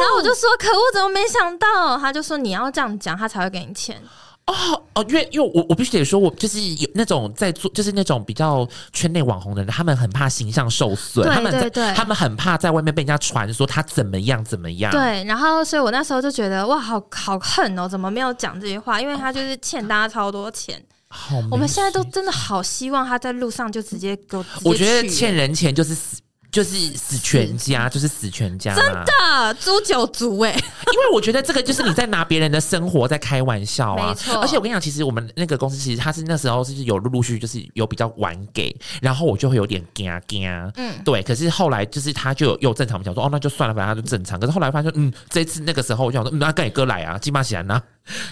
[0.00, 1.98] 然后我就说可恶，怎么没想到？
[1.98, 4.00] 他就说你要这样讲，他才会给你钱
[4.46, 14.92] 哦哦，因为因为我我必须得说，我就是有那种在做，就是那种比较圈内网红的人，他们很怕形象受损，对他们对对，他们很怕在外面被人家传说他怎么样怎么样。
[14.92, 19.00] 对，然后所以我那时候就觉得哇，好好恨哦，怎么没有讲这些话？
[19.00, 20.82] 因为他就是欠大家超多钱。
[21.08, 24.44] 好，我们现在都真的好希望他在路上就直接给我。
[24.64, 26.20] 我觉得欠人钱就是死。
[26.54, 30.52] 就是死全家，就是死全家，真的诛九族哎！
[30.52, 34.40] 因为我觉得这个就是你在拿别人的生活在开玩笑啊，没错。
[34.40, 41.20] 而且我跟你讲，其实我们那个公司其实他是那时候是有陆陆续续就是有比较晚给，然后我就会有点惊惊，嗯，对。
[41.24, 44.38] 可是后来就是他就有又正常讲说，哦，那就算了，反正他就正常。
[44.38, 47.82] 可是后来发现，嗯，这次那个时候我就想说，嗯，那跟你哥来啊，金马喜安呐，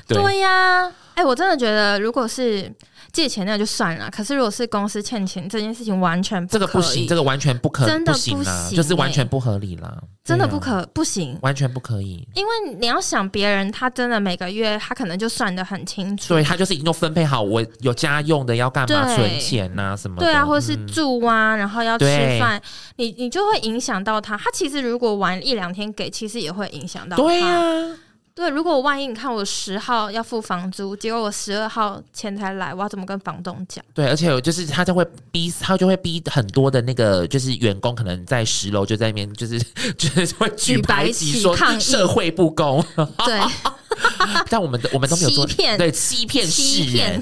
[0.07, 0.93] 对呀。
[1.15, 2.73] 哎、欸，我真的觉得，如果是
[3.13, 4.11] 借钱那就算了。
[4.11, 9.95] 可是如果是公司欠钱这件事情，完全不可以，这个不行，这个完全不可，真的不行啊，就是完全不合理啦，
[10.25, 12.27] 真的不可、啊、不行，完全不可以。
[12.35, 22.07] 因为你要想别人，他真的每个月他可能就算的很清楚，对他就是已经都分配好，我有家用的要干嘛存钱呐、啊、什么的，对啊，或者是住啊，嗯、然后要吃
[22.41, 22.61] 饭，
[22.97, 24.39] 你你就会影响到他。
[24.39, 27.23] 他其实如果玩一两天给，其实也会影响到他。
[27.23, 27.97] 对啊。
[28.35, 33.85] 对，如果我万一你看我十号要付房租，结果我十二号钱才来，我要怎么跟房东讲？
[33.93, 39.59] 对，而且就是他就会逼，他就会逼很多的那个就是员工，可能在十楼就在那边，就是
[39.99, 42.85] 就是会举白旗说社会不公。
[43.25, 43.41] 对。
[44.49, 47.21] 但我们的我们都没有做欺骗，对欺骗世人，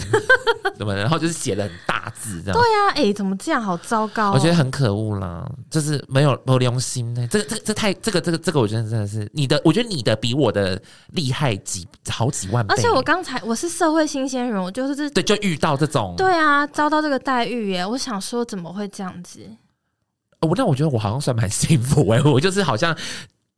[0.77, 0.95] 怎么？
[0.97, 2.61] 然后就是写的很大字这样。
[2.61, 3.63] 对呀、啊，哎、欸，怎么这样？
[3.63, 4.33] 好糟糕、哦！
[4.35, 7.27] 我觉得很可恶啦，就是没有没有良心呢。
[7.31, 10.81] 这个这个这太这个这个这个，我觉得真的是你的，我觉得你的比我的
[11.13, 12.75] 厉害几好几万倍。
[12.75, 17.85] 而且我刚才我是社会新鲜人，我就是对，就遇到这种对啊，遭到这个待遇耶。
[17.87, 19.41] 我想说，怎么会这样子？
[20.41, 22.97] 我那我觉得我好像算蛮幸福哎，我就是好像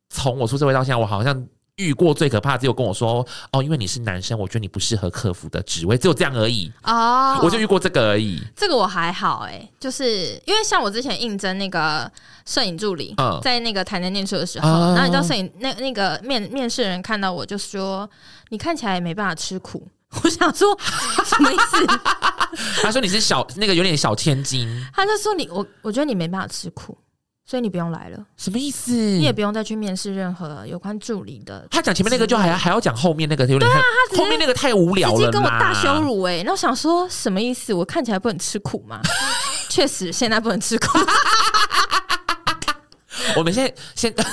[0.09, 1.47] 从我出社会到现在，我好像。
[1.77, 7.39] 遇过最可怕的只有跟我说哦，因为你是男生，我觉得你不适合客服的职位，只有这样而已哦。
[7.41, 8.39] 我就遇过这个而已。
[8.55, 12.09] 这个我还好哎、欸，就是因为像我之前应征那个
[12.45, 18.07] 摄影助理，嗯、在那个台南念书的时候，嗯、然后你知道摄影那那个面面试人看到我就说，
[18.49, 19.87] 你看起来也没办法吃苦。
[20.23, 20.77] 我想说
[21.25, 21.87] 什么意思？
[22.83, 26.95] 他说你是小那个有点小千金，他就说你我我觉得你没办法吃苦。
[27.45, 28.93] 所以你不用来了，什么意思？
[28.93, 31.67] 你也不用再去面试任何有关助理的。
[31.69, 36.43] 他讲前面那个就还要还要讲后面那个，有点对啊，他后面那个太无聊了，直接跟我大羞辱哎、欸！
[36.43, 37.73] 那我想说什么意思？
[37.73, 39.01] 我看起来不能吃苦吗？
[39.69, 40.87] 确实，现在不能吃苦。
[43.35, 44.23] 我们现在现在。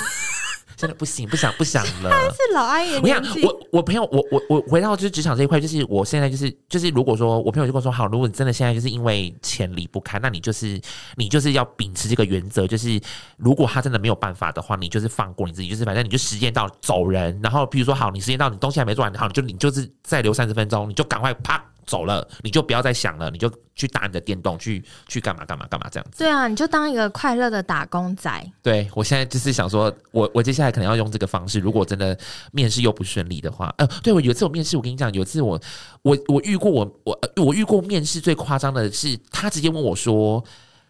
[0.80, 2.08] 真的不行，不想不想了。
[2.10, 2.98] 他是老阿姨。
[3.02, 10.80] 我想，我我朋友，我我我回到就是职场这一块，就是我现在就是就是，如果说我朋友就跟我说，好，如果你真的现在就是因为钱离不开，那你就是
[11.16, 12.98] 你就是要秉持这个原则，就是
[13.36, 17.38] 如果他真的没有办法的话，你就是放过你自己，就是反正你就时间到走人。
[17.42, 21.62] 然后比如说，好，你时间到，你东西还没做完，好，你就你就是再留三十分钟，你就赶快啪。
[21.86, 26.18] 走了，你就不要再想了，你就去打你的电动，去去干嘛干嘛干嘛这样子。
[26.18, 28.52] 对啊，你就当一个快乐的打工仔。
[28.62, 31.58] 对，我现在就是想说，我我接下来可能要用这个方式。
[31.58, 32.16] 如果真的
[32.52, 35.60] 面试又不顺利的话，呃，对，我有一次我面试，我跟你讲，有一次我
[36.02, 40.44] 我我遇过我我我遇过面试最夸张的是，他直接问我说：“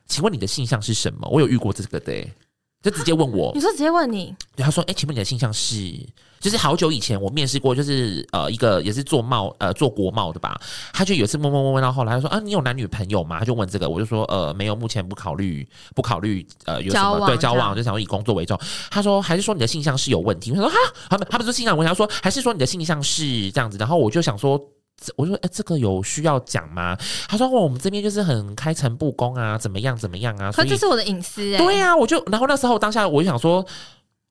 [0.06, 2.12] 请问你的性向是什么？”我有遇过这个的，
[2.82, 3.52] 就直接问我。
[3.54, 4.34] 你说直接问你？
[4.56, 5.76] 对，他说：“哎，请问你的性向是？”
[6.40, 10.58] 就是好久以前我面试过，就是呃一个也是做贸呃做国贸的吧，
[10.90, 13.38] 他就有一次问问问问到后来，他说啊，你有男女朋友吗？
[13.38, 18.58] 他就问这个，我就说呃没有，目前不考虑不考虑呃有什么对交往，就想要以工作为重。
[18.90, 20.50] 他说还是说你的性向是有问题？
[20.52, 20.76] 他说哈，
[21.10, 23.76] 他们他们说性向问题，他说还是说你的性向是这样子？
[23.76, 24.58] 然后我就想说，
[25.16, 26.96] 我说哎、欸、这个有需要讲吗？
[27.28, 30.50] 他说我们这边就是很开诚布公啊，怎么样怎么样啊？
[30.52, 31.56] 可这是我的隐私。
[31.56, 33.64] 对呀、啊，我就然后那时候当下我就想说。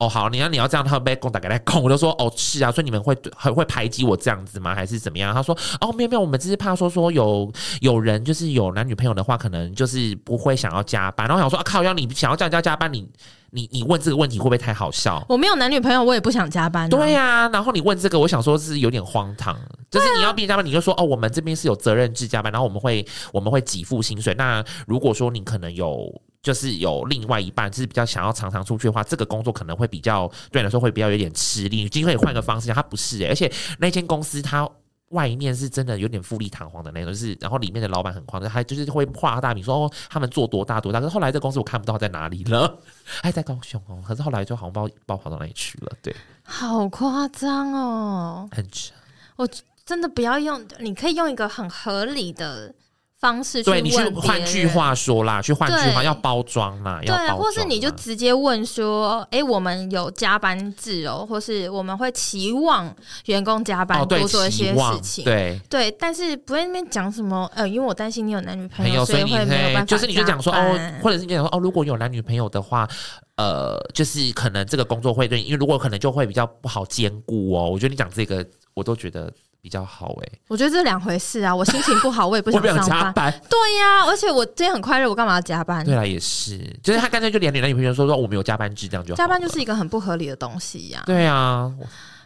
[0.02, 4.74] 哦，好，你要你要这样，他被攻打给他攻，我就说哦，是啊，所以你们会很会排挤我这样子吗？
[4.74, 5.34] 还是怎么样？
[5.34, 7.52] 他说哦，没有没有，我们只是怕说说有
[7.82, 11.28] 有人就是有男女朋友的话，可能就是不会想要加班。
[11.28, 13.06] 然后我想说啊，靠，要你想要这样加加班，你
[13.52, 15.24] 你你问这个问题会不会太好笑？
[15.30, 16.90] 我没有男女朋友，我也不想加班、啊。
[16.90, 19.58] 对呀、啊，然后你问这个，我想说是有点荒唐，
[19.90, 24.34] 就是你要逼加班，你就说哦，我们这边是有责任制加班，然后我们会我们会给付薪水。
[24.36, 26.22] 那如果说你可能有。
[26.42, 31.90] 就是有另外一半，就是比较想要常常出去的话，这个工作可能会比较对你来说会比较有点吃力。
[31.90, 34.68] 今天可以换个方式，他不是诶、欸，而且那间公司它
[35.10, 41.00] 外面是真的有点富丽堂皇的那种，就是然后里面的老板很狂，他就是会画大饼说哦，他们做多大多大。
[41.00, 42.80] 可是后来这公司我看不到在哪里了，
[43.24, 44.02] 还 在高雄哦。
[44.06, 48.94] 可是后来就好像不知道跑到哪里去了，对，好夸张哦，很扯。
[49.36, 49.48] 我
[49.86, 52.74] 真的不要用，你可以用一个很合理的。
[53.20, 72.88] 方式去对你去换句话说啦，去换句话要包装嘛，对，或是你就直接问说，哎、欸，我们有加班制哦，或是我们会期望员工加班多做一些事情，哦、对对，但是不会那边讲什么，呃，因为我担心你有男女朋友，所以会没有办法，就是你就讲说哦，或者是你讲说哦，如果有男女朋友的话，
[73.36, 77.70] 呃，就是可能这个工作会对，因为如果可能就会比较不好兼顾哦。
[77.70, 79.30] 我觉得你讲这个，我都觉得。
[79.62, 81.54] 比较好哎、欸，我觉得这两回事啊！
[81.54, 82.88] 我心情不好，我也不 想上班。
[82.88, 85.86] 加班对呀、啊，而且我今天很快乐，我干嘛要加班？
[85.86, 89.18] 对啊，也是，就是他干脆就连你男女朋友说说我们有加班制，这样就好。
[89.18, 91.06] 加班就是一个很不合理的东西呀、啊。
[91.06, 91.72] 对啊，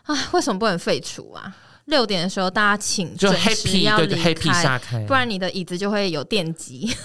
[0.04, 1.52] 啊，为什么不能废除啊？
[1.86, 6.96] 六点的时候大家请就 happy 要离开，开下开，不然你的椅子就会有电击。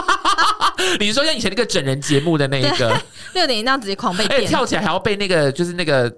[1.00, 2.98] 你说像以前那个整人节目的那一个，
[3.34, 6.10] 六点一定要直接狂被电，跳起来还要被那个就是那个。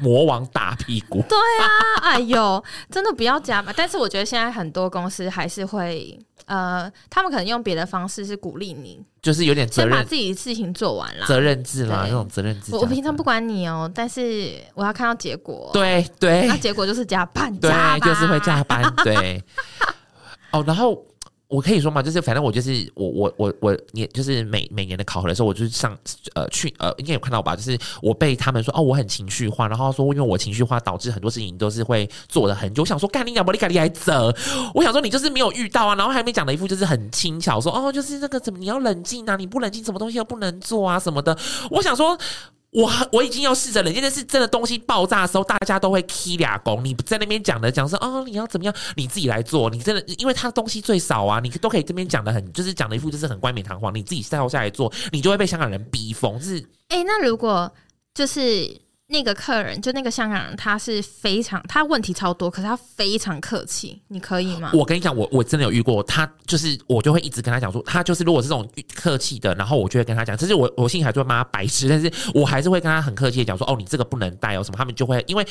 [0.00, 1.68] 魔王打屁股，对啊，
[2.02, 3.72] 哎呦，真的不要加嘛！
[3.76, 12.74] 但是我觉得现在很多公司还是会，呃，他们可能用别的方式是鼓励你，就是有点责任，先把自己的事情做完了，责任制啦，那种责任制。
[12.74, 19.42] 我我平常不管你哦，但是我要看到结果，对对，那结果就是加班，对，就是会加班，对。
[20.52, 21.04] 哦，然后。
[21.48, 25.96] 我可以说嘛，就是反正我就是我我我我年就是每每年的考核的时候，我就是上
[26.34, 32.82] 呃去呃应该有看到吧，就是我被他们说哦我很情绪化，然后说因为我情绪化导致很多事情都是会做的很久。
[32.82, 34.30] 我想说干你讲不你干你还走，
[34.74, 41.36] 我想说你就是没有遇到啊， 然后还没讲的一副就是很轻巧说哦就是那个怎么你要冷静啊，你不冷静什么东西都不能做啊什么的。
[41.70, 42.18] 我想说。
[42.70, 46.84] 我我已经要试着冷静，但是真的东西爆炸的时候，大家都会踢俩功。
[46.84, 49.70] 你在那边讲的讲说哦，你要怎么样，你自己来做。
[49.70, 53.94] 你真的，因为他东西最少啊，你都可以这边讲的很，就是讲的一副就是很冠冕堂皇。
[53.94, 56.40] 你自己赛后下来做，你就会被香港人逼疯。
[56.40, 57.72] 是，哎、那如果
[58.14, 58.87] 就是。
[59.10, 64.70] 那个客人就那个香港人，他是非常他问题超多，可是他非常客气，你可以吗？
[64.74, 75.46] 我跟你讲，我我真的有遇过，他就是我就会一直跟他讲说，他就是如果是这种客气的，然后我就会跟他讲，就是我我心里还是会骂他白痴，但是我还是会跟他很客气的讲说，哦，你这个不能带哦什么，他们就会因为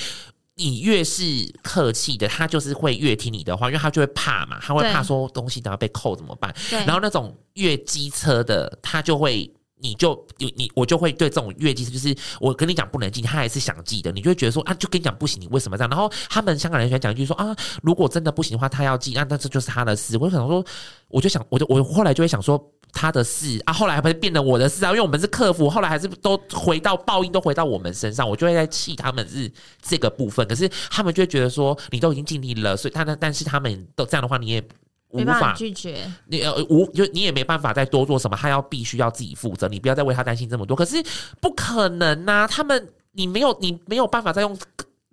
[0.53, 1.23] 你越是
[1.63, 6.53] 客气的，他就是会越听你的话，因为他就会怕嘛，他会怕说东西等下被扣怎么办？
[6.85, 9.51] 然后那种越机车的，他就会。
[9.79, 15.89] 你就你你我就会对这种越记，就是我跟你讲不能进，他还是想记的，你就会觉得说啊，就跟你讲不行，你为什么这样？
[15.89, 20.17] 然后他们香港人喜欢讲一句说啊，如果真的不行的话，他要记，那那这就是他的事。
[20.17, 20.65] 我就想说，
[21.09, 22.59] 我就想，我就我后来就会想说
[22.91, 24.89] 他的事啊，后来还不是变成我的事啊？
[24.89, 30.47] 因为我们是客服，后来还是都回到报应，都回到我们身上，我就会在气他们是这个部分。
[30.47, 34.63] 可是他们就会觉得说，你都已经尽力了，所以他呢，但是他们都这样的话，你也。
[35.09, 40.75] 无法拒绝你呃无就你也没办法再多做什么，他要必须要自己负责，你不要再为他担心这么多。
[40.75, 41.01] 可是
[41.39, 44.57] 不可能呐、啊，他们你没有你没有办法再用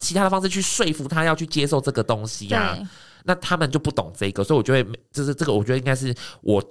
[0.00, 2.90] 其他的方式去说服他要去接受这个东西呀、啊。
[3.24, 6.62] 那他们就不懂这个，所以我觉得就是这个，我觉得应该是我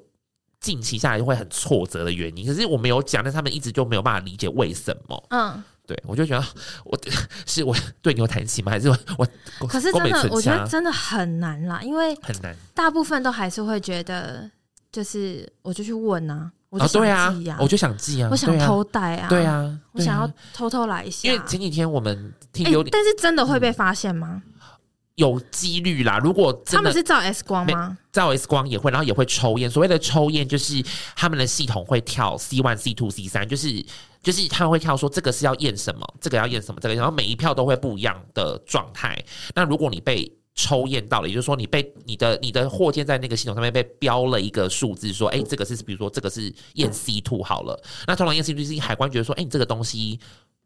[0.59, 2.45] 近期下来会很挫折的原因。
[2.45, 5.23] 可是我没有讲，但他们一直就没有办法理解为什么。
[5.29, 5.63] 嗯。
[5.85, 6.45] 对，我就觉得
[6.85, 6.97] 我
[7.45, 8.71] 是我对牛弹琴吗？
[8.71, 8.97] 还是我？
[9.17, 9.27] 我
[9.67, 12.55] 可是真的，我觉得真的很难啦，因为很难。
[12.73, 14.49] 大部分都还是会觉得，
[14.91, 21.29] 就是我就去问啊，我就想记啊，我就想记啊，我想偷带啊，对啊，我想要偷偷来一下。
[21.29, 24.41] 因为前几天我们听有点，但是真的会被发现吗？
[25.15, 26.19] 有几率啦。
[26.19, 27.97] 如果他们是照 X 光吗？
[28.11, 29.69] 照 X 光也会，然后也会抽验。
[29.69, 30.83] 所谓的抽验，就是
[31.15, 33.85] 他们的系统会跳 C one、C two、C 三，就是。
[34.23, 39.21] 就是他会跳说这个是要验什么，这个要验什么，这个然后每一票都会不一样的状态。
[39.53, 47.77] 那如果你被抽验到了，也就是说你被你的你的货件在那个系统上面被标了一个数字，说哎，这个是比如说这个是验 C two 好了。
[48.07, 50.17] 那通常验 C two 是海关觉得说，哎，你这个东西。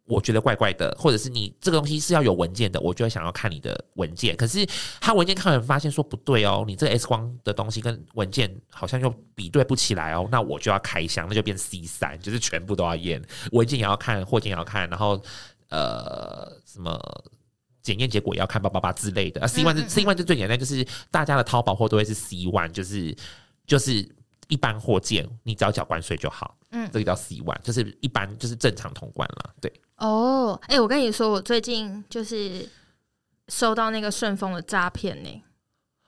[0.08, 4.36] 我觉得怪怪的，或者是你这个东西是要有文件的，我就会想要看你的文件。
[4.38, 4.66] 可是
[5.02, 15.22] 他文件看完发现说不对哦，你这个 X 光的东西跟文件好像又比对不起来哦，那我就要开箱，那就变 C 三，就是全部都要验，文件也要看，货件也要看，然后
[15.70, 16.98] 呃什么
[17.82, 19.42] 检验结果也要看，八八八之类的。
[19.42, 23.14] 啊， C one 是 C one 是最简单，就是大家的淘宝货都会是 C one，就是
[23.66, 24.08] 就是
[24.48, 26.58] 一般货件，你只要缴关税就好。
[26.72, 29.70] 嗯，这个叫 C one，就是一般就是正常通关了，对。
[29.98, 32.70] 哦，哎，我跟你说，我最近就是
[33.48, 35.44] 收到那个顺丰的诈骗呢。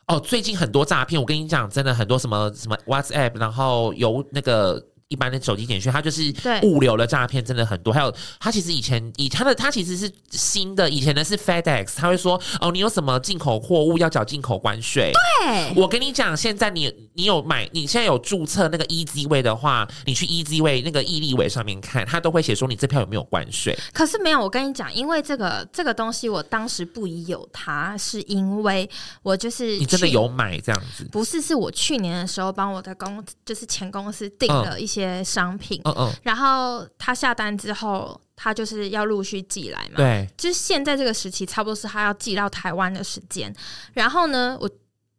[0.08, 6.32] 哦，最近很多诈骗，我跟你讲，真的很多什么什么 WhatsApp，然后有那个一般的手机简讯，它就是
[6.62, 7.92] 物流的诈骗真的很多。
[7.92, 15.12] 还有，它其实以前以它的它其实是新的，以前的是 FedEx，他会说哦，你有什么进口货物要缴进口关税。
[15.42, 23.76] 对，我跟你讲，现在你你有买，你现在有注册那个 EasyWay 的话，你去 EasyWay 那个易利伟上面看，他都会写说你这票有没有关税。
[23.92, 28.88] 可是没有，我跟你讲，因为这个这个东西，我当时不疑有他，是因为
[29.24, 31.04] 我就是你真的有买这样子？
[31.12, 34.99] 不是，是我去年的时候帮我的公就是前公司订了一些。
[35.00, 39.96] 些商品，嗯嗯，然后他下单之后，他就是要陆续寄来嘛。
[39.96, 43.54] 对，就是现在这个时期，差不多是他要寄到台湾的时间。
[43.94, 44.70] 然后呢，我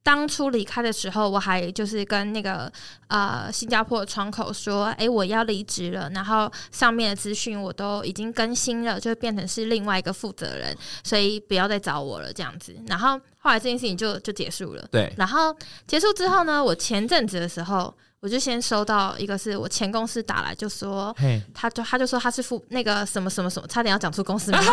[0.03, 2.73] 当初离开的时候，我还就是跟那个
[3.09, 10.75] 呃新加坡的窗口说：“哎，我要离职了。”然后上面的资讯我都已经更新了，就变成是另外一个负责人，
[11.05, 12.75] 所以不要再找我了这样子。
[12.87, 14.89] 然后后来这件事情就就结束了。
[14.91, 15.55] 对，然后
[15.87, 17.95] 结束之后呢，我前阵子的时候。
[18.23, 21.15] 我就先收到一个是我前公司打来，就说，
[21.55, 24.69] 他就他就说他是副那个什么什么什么，差点要讲出公司名字，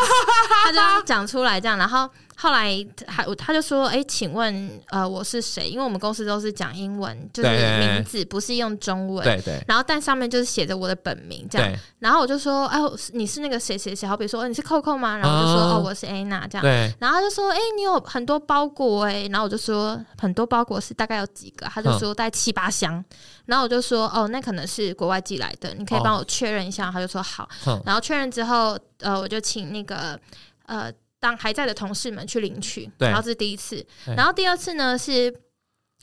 [0.66, 5.70] 他就讲出来这样，然后后来还他就说，哎、欸，请问呃我是谁？
[5.70, 9.64] 因为我们公司都是讲英文，就是名字不是用中文，对对。
[9.66, 12.78] 然后但上面就是写着我的本名这样，然后我就说，哎，
[13.14, 14.06] 你是那个谁谁谁？
[14.06, 15.16] 好比说，你是 Coco 吗？
[15.16, 16.94] 然后我就说，哦，我是 Anna 这样，对。
[17.00, 21.66] 然后他就说，哎，你有很多包裹哎，然后我就说很多包裹是大概有几个？
[21.68, 23.02] 他就说大概七八箱。
[23.48, 26.90] 然后我就说，哦，那可能是国外寄来的，你可以帮我确认一下。
[26.90, 27.50] 哦、他就说好。
[27.86, 30.20] 然后确认之后，呃，我就请那个
[30.66, 32.90] 呃当还在的同事们去领取。
[33.00, 33.84] 然后这是第一次。
[34.16, 35.34] 然后第二次呢是，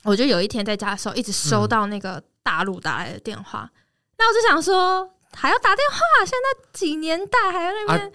[0.03, 3.69] 我就有一天在家的时候，一直收到那个大陆打来的电话。
[3.73, 3.79] 嗯、
[4.17, 6.25] 那我就想说，还要打电话？
[6.25, 8.07] 现在几年代还要那边？
[8.07, 8.11] 啊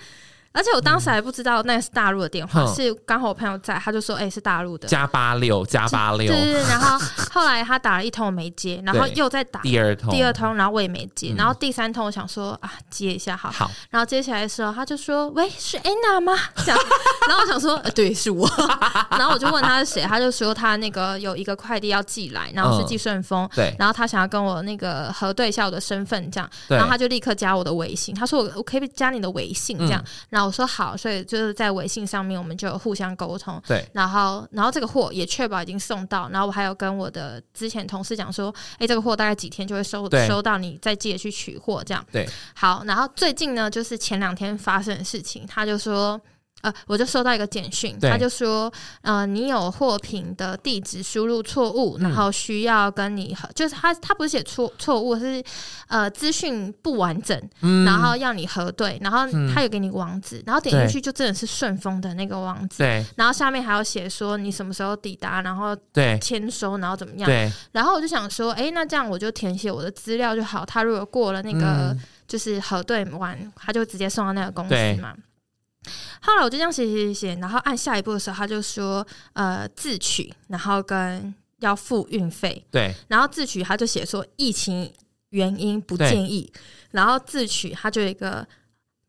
[0.53, 6.63] 而且我当时还不知道那是大陆的电话，嗯、是刚好我朋友在，他就说：“哎、欸，是大陆的。”加八六加八六，对对对。
[6.65, 6.99] 然后
[7.33, 13.71] 后来他打了一通我没接， 然后又再打第二通，第二通，然后我也没接，嗯、然后第三通我想说啊接一下好，好。
[13.91, 16.37] 然后接起来的时候，他就说：“喂，是 Anna 吗？”
[16.67, 16.79] 这样。
[17.29, 18.49] 然后我想说：“呃，对，是我。”
[19.13, 23.77] 然后我就问他是谁，他就说他那个有一个快递要寄来，然后是寄顺丰，嗯、对。
[23.79, 26.51] 然后他想要跟我那个核对一下我的身份，这样。
[26.69, 30.03] 对然后他就立刻加我的微信，他说我：“我我可以加你的微信，这样。
[30.31, 31.21] 嗯”然后我说：“好。”所以。
[31.25, 33.63] 就是在微信上面，我们就互相沟通。
[33.67, 36.31] 对，然后，然后这个货也确保已经送到。
[36.31, 41.85] 然后我还有跟我的之前同事讲说，哎，这个货大概几天就会收收到，你再记得去取货。
[41.85, 42.27] 这样对。
[42.55, 46.19] 好，然后最近呢，就是前两天发生的事情，他就说。
[46.63, 55.43] 呃，我就收到一个简讯，他就说，呃，你有货品的地址输入错误，嗯、然后需要跟你核，就是他他不是写错错误，是
[55.89, 66.19] 呃资讯不完整，嗯、然后要你核对，然后他有给你网址，嗯、然后点进去就真的是顺丰的那个网址，对，然后下面还要写说你什么时候抵达，然后对。
[66.21, 71.97] 签收，然后怎么样，对，然后我就想说，哎，那这样我就填写我的资料就好，他如果过了那个
[72.29, 75.15] 就是核对完，嗯、他就直接送到那个公司嘛。
[76.21, 84.93] 后来我就这样写写写，然后按下一步的时候，他就说呃自取，然后跟要付运费，对，然后自取他就写说疫情
[85.31, 86.53] 原因不建议，
[86.91, 88.47] 然后自取他就有一个。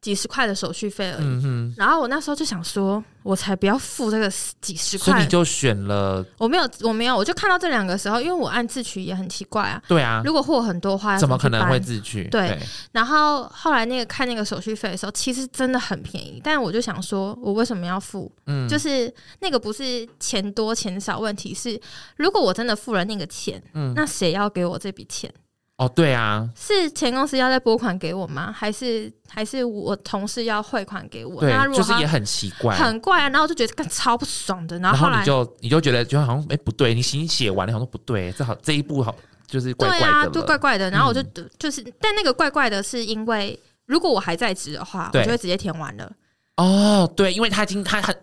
[0.02, 4.28] 几十块的手续费而已，嗯、然后我那时候就想说，我才不要付这个
[4.60, 6.26] 几十块，所以你就选了。
[6.40, 9.80] 我没有，我没有，我就看到这两个时候，因为我按自取也很奇怪啊。
[9.88, 12.24] 对啊，如果货很多的话，怎么可能会自取？
[12.30, 12.48] 对。
[12.48, 12.60] 对
[12.94, 18.32] 然后后来那个看那个手续费的时候，其实真的很便宜，但我就想说，我为什么要付？
[18.48, 21.80] 嗯，就是那个不是钱多钱少问题，是
[22.18, 25.32] 如果我真的付了那个钱，嗯，那谁要给我这笔钱？
[25.82, 28.54] 哦，对啊，是前公司要再拨款给我吗？
[28.56, 31.42] 还是还是我同事要汇款给我？
[31.42, 33.30] 对，那如果就是也很奇怪，很怪啊。
[33.30, 34.78] 然后我就觉得超不爽的。
[34.78, 39.16] 然后，你就你就觉得就好像哎、欸、不对，你心写完了好像不对，这好这一步好
[39.48, 40.92] 就是怪怪的，对啊，就怪怪的。
[40.92, 46.12] 然后我就、嗯、就是，但那个怪怪的是因为如果我还在职的话，我就会直接填完了。
[46.62, 48.16] 哦，对，因为他已经他很，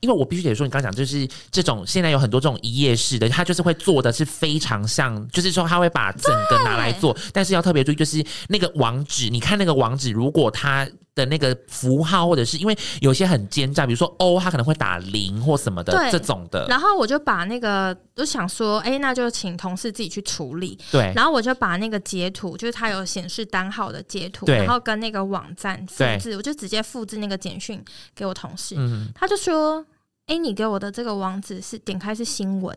[0.00, 10.88] 因为我必须得说，你刚刚讲就是这种现在有很多这种一页式的，他就是会做的是非常像，就是说他会把整个拿来做，但是要特别注意，就是那个网址，你看那个网址，如果他。
[11.14, 16.66] 的那个符号，或者是因为有些很奸诈，比如说 O，他可能会打零或什么的这种的。
[16.68, 20.78] 然后我就把那个，就想说，哎，那就请同事自己去处理。
[20.90, 21.12] 对。
[21.14, 27.82] 然后我就把那个截图，就是它有显示单号的截图，然后跟那个网站复制，我就直接复制那个简讯
[28.14, 28.74] 给我同事。
[28.78, 29.08] 嗯。
[29.14, 29.84] 他就说，
[30.26, 32.76] 哎，你给我的这个网址是点开是新闻。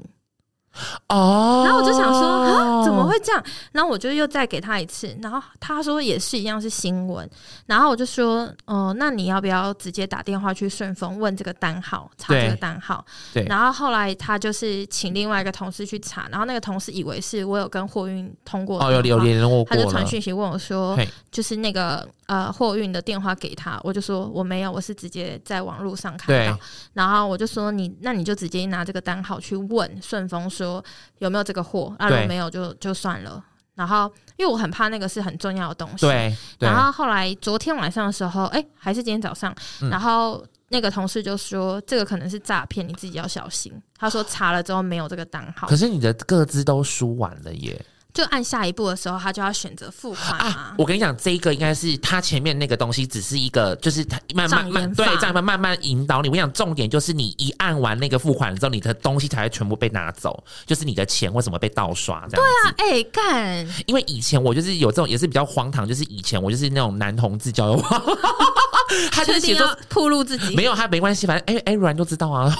[1.09, 3.43] 哦，然后我就想说啊，怎么会这样？
[3.71, 7.27] 然后我就又再给他一次，然后他说也是一样是新闻，
[7.65, 13.03] 然后我就说哦、呃，那你要不要直接打电话去顺丰问这个单号，查这个单号？
[13.33, 13.43] 对。
[13.45, 20.97] 然后后来他就是请另外一个同事去查，然后那个同事以为是我有跟货运通过哦，有有联络过，他就传讯息问我说，
[21.31, 26.59] 就是那个呃货运的电话给他，我就说我没有，我是直接在网络上看到，
[26.93, 30.66] 然后我就说你那你就直接拿这个单号去问顺丰说。
[30.67, 30.83] 说
[31.19, 31.95] 有没有这个货？
[31.97, 33.43] 啊，如果没有就就算了。
[33.75, 36.05] 然后因为我很怕那个是很重要的东西。
[36.05, 36.35] 对。
[36.59, 43.71] 对，然后后来昨天晚上的时候，哎，还是今天早上，嗯、然后那个同事就说这个可能是诈骗，你自己要小心。
[43.95, 45.67] 他说查了之后没有这个单号。
[45.67, 47.79] 可是你的个资都输完了耶。
[48.17, 50.73] 就按下一步的时候，他就要选择付款啊！
[50.75, 56.29] 我跟你讲，这个应该是他前面那个东西，只是一个，就是他慢慢慢对，这样慢慢慢引导你。
[56.29, 62.27] 我想，重点就是你一按完那个付款之后，你的东西才会全部被拿走，就是你的钱为什么被盗刷？
[62.27, 62.43] 这样。
[62.43, 63.83] 对啊，哎、欸，干！
[63.85, 68.03] 因为以前我就是有这种，也是比较荒唐，就是以前我就是那种男同志交友网。
[69.11, 72.51] 他就是写说暴露自己，没有他没关系，反正哎哎，软、欸欸、都知道啊。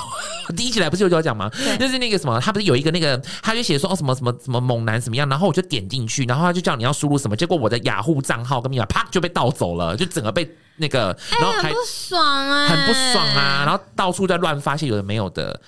[0.56, 1.50] 第一集来不是有就要讲吗？
[1.80, 15.60] 就是那个什么，他不是有一个那个，他就写说哦什么什么什么猛男什么样，然后我就点进去，然后他就叫你要输入什么，结果我的雅虎账号跟密码啪就被盗走了，就整个被那个，然后还、欸、不爽啊，很不爽啊，然后到处在乱发现有的没有的。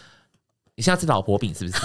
[0.76, 1.78] 你现在吃老婆饼是不是？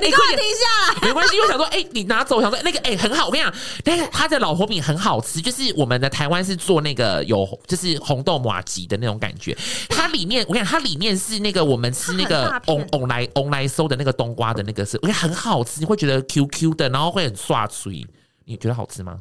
[0.00, 3.52] 你给我停下来，没关系，我想说，哎、欸，你拿走，我想说那个，哎、欸，很好，我跟你讲，
[3.84, 9.56] 但是他的老婆饼很好吃，就是我们的台湾是做那个有就是红豆麻吉的那种感觉，
[9.88, 18.06] 它里面我跟你讲，它里面是那个我们吃那个翁翁来翁来收的那个冬瓜的那个是，我跟你讲很好吃，你会觉得 Q Q 的，然后会很刷嘴，
[18.44, 19.18] 你觉得好吃吗？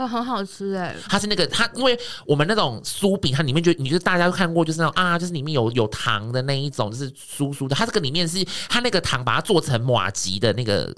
[0.00, 0.96] 哦，很好吃哎！
[1.06, 7.76] 它是那个它，因为我们那种酥饼，它里面就你就大家都看过，就是那种啊，就是里面有有糖的那一种，就是酥酥的。
[7.76, 10.90] 它这个里面是它那个糖，把它做成马吉的那个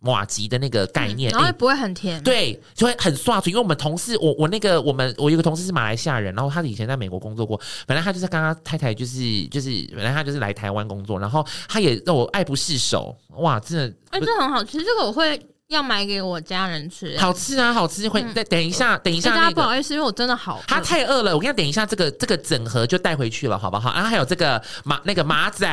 [0.00, 3.52] 马吉的那个概念，嗯、然后不会很甜，对，就会很刷嘴。
[3.52, 15.40] 因为我们同事，我我那个我们我有个同事是马来西亚人，然后他以前在美国工作过，本来他就是跟他太太就是就是本来他就是来台湾工作，然后他也让我爱不释手，哇，真的，哎、欸，这很好吃，这个我会。
[15.68, 18.08] 要买给我家人吃，好吃啊，好吃！
[18.08, 21.34] 会等等一下，等一下，那个不好意思，因为我真的好，他太饿了。
[21.34, 23.92] 我跟你讲，等一下，这个这个整盒就带回去了，好不好？
[23.92, 25.66] 然后还有这个马那个马仔，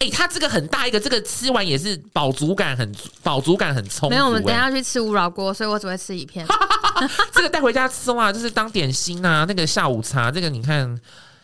[0.00, 2.92] 哎，他这个很大一个，这个吃完也是饱足感很
[3.22, 4.10] 饱足感很充足。
[4.10, 6.44] 没有，我们等一下去吃无老锅，所以我只会吃一片。
[7.30, 11.00] 这个带回家吃的话，就是当点心啊，那个下午茶，这个你看。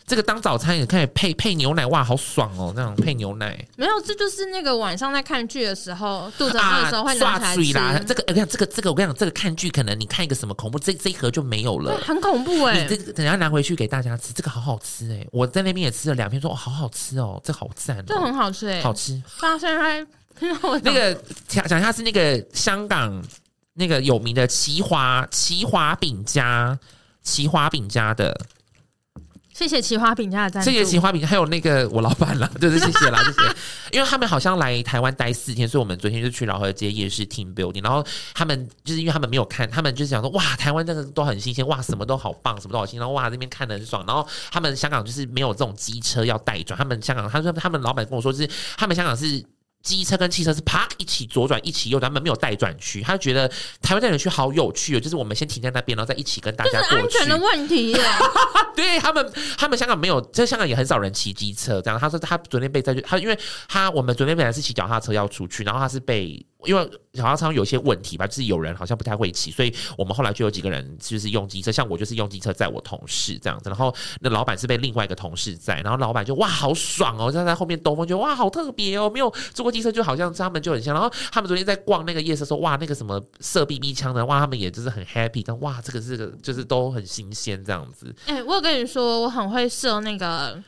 [0.08, 2.72] 这个当早餐也可以配配牛奶，哇，好爽哦！
[2.74, 7.76] 那种配牛奶，没有，这就是那个晚上在看剧的时候，肚子饿的时候会拿来吃。
[7.76, 12.86] 啊、这个，我跟你讲，这个这个，我跟你讲，这个看剧可能你看一个什么恐怖，这这一盒就没有了，很恐怖哎、欸！
[12.88, 15.28] 你这等下拿回去给大家吃，这个好好吃哎、欸！
[15.30, 19.22] 我在那边也吃了两片，说哦，好好吃哦，这个、好赞、哦，这很好吃哎、欸，好吃。
[19.26, 20.06] 发现还
[20.82, 21.14] 那个
[21.46, 23.22] 讲讲一下是那个香港
[23.74, 26.78] 那个有名的奇华奇华饼家，
[27.22, 28.34] 奇华饼家的。
[29.58, 30.70] 谢谢奇华饼家的赞助。
[30.70, 33.56] 谢谢奇华饼，还有那个我老板了， 就是谢谢啦，谢谢。
[33.90, 37.82] 因为他们好像来台湾待四天，所以我们昨天就去饶河街夜市听 building。
[37.82, 43.00] 然后他们就是因为他们没有看，他们就是想说哇，台湾这个都很新鲜，哇，什么都好棒，什么都好新。
[43.00, 44.04] 然后哇，这边看的很爽。
[44.06, 49.44] 然后他们香港就是没有这种机车要带转，他们香港他说他们老板跟我说，是他们香港是。
[49.96, 53.00] 机车跟汽车是啪一起左转，一起右转，他们没有待转区。
[53.02, 53.48] 他就觉得
[53.80, 56.96] 台湾待转区好有趣哦，就是我们先停在那边，然后再一起跟大家过去。
[56.96, 58.00] 安全的问题耶，
[58.76, 61.80] 对他们，他们香港没有，在香港也很少人骑机车。
[61.80, 66.44] 这样，他说他昨天被载去，他因为他我们昨天本来是骑脚踏车要出去，然后他是被。
[66.64, 88.14] 因为脚踏车有些问题吧，就是有人好像不太会骑，所以我们后来就有几个人就是用机车，像我就是用机车载我同事这样子，然后那老板是被另外一个同事载，然后老板就哇好爽哦，就在后面兜风，觉得哇好特别哦，没有坐过机车就好像他们就很像，然后他们昨天在逛那个夜市说哇那个什么射 BB 枪的哇，他们也就是很 happy，但哇这个这个就是都很新鲜这样子。
[88.26, 90.62] 哎、我有跟你说我很会射那个。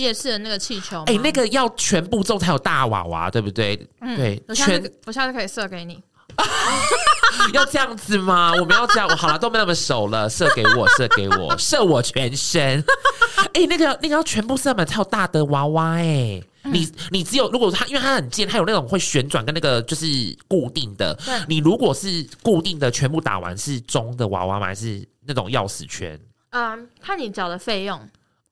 [0.00, 3.78] 夜市的那个气球，哎、欸，那个要全部中才有大娃娃，对不对？
[4.00, 6.02] 嗯、对，我下次我下次可以射给你。
[7.52, 8.52] 要这样子吗？
[8.52, 12.84] 我们要这样，我好了，都没那么熟了，射给我，射给我，射我全身。
[13.54, 20.06] 哎、欸，那个那个要全部射满才有大的娃娃、欸，哎、嗯，你你只有如果它，因为它很尖，它有那种会旋转跟那个就是
[20.46, 21.14] 固定的。
[21.24, 24.66] 对你如果是固定的，全部打完是中的娃娃吗？
[24.66, 26.18] 还是那种钥匙圈？
[26.50, 27.98] 嗯，看你缴的费用。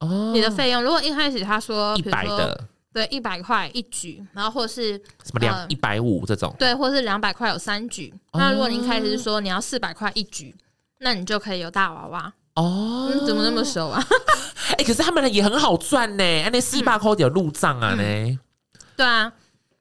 [0.00, 4.92] 哦，你的费用如果一开始他说一百的，对，一百块一局，然后或是
[5.22, 8.12] 什么两一百五这种，对，或是两百块有三局。
[8.32, 10.54] 哦、那如果你一开始是说你要四百块一局，
[10.98, 13.26] 那你就可以有大娃娃哦、嗯。
[13.26, 14.04] 怎么那么熟啊？
[14.70, 18.38] 哎、欸，可是他们也很好赚呢，那四百块有入账啊呢、嗯。
[18.96, 19.32] 对啊，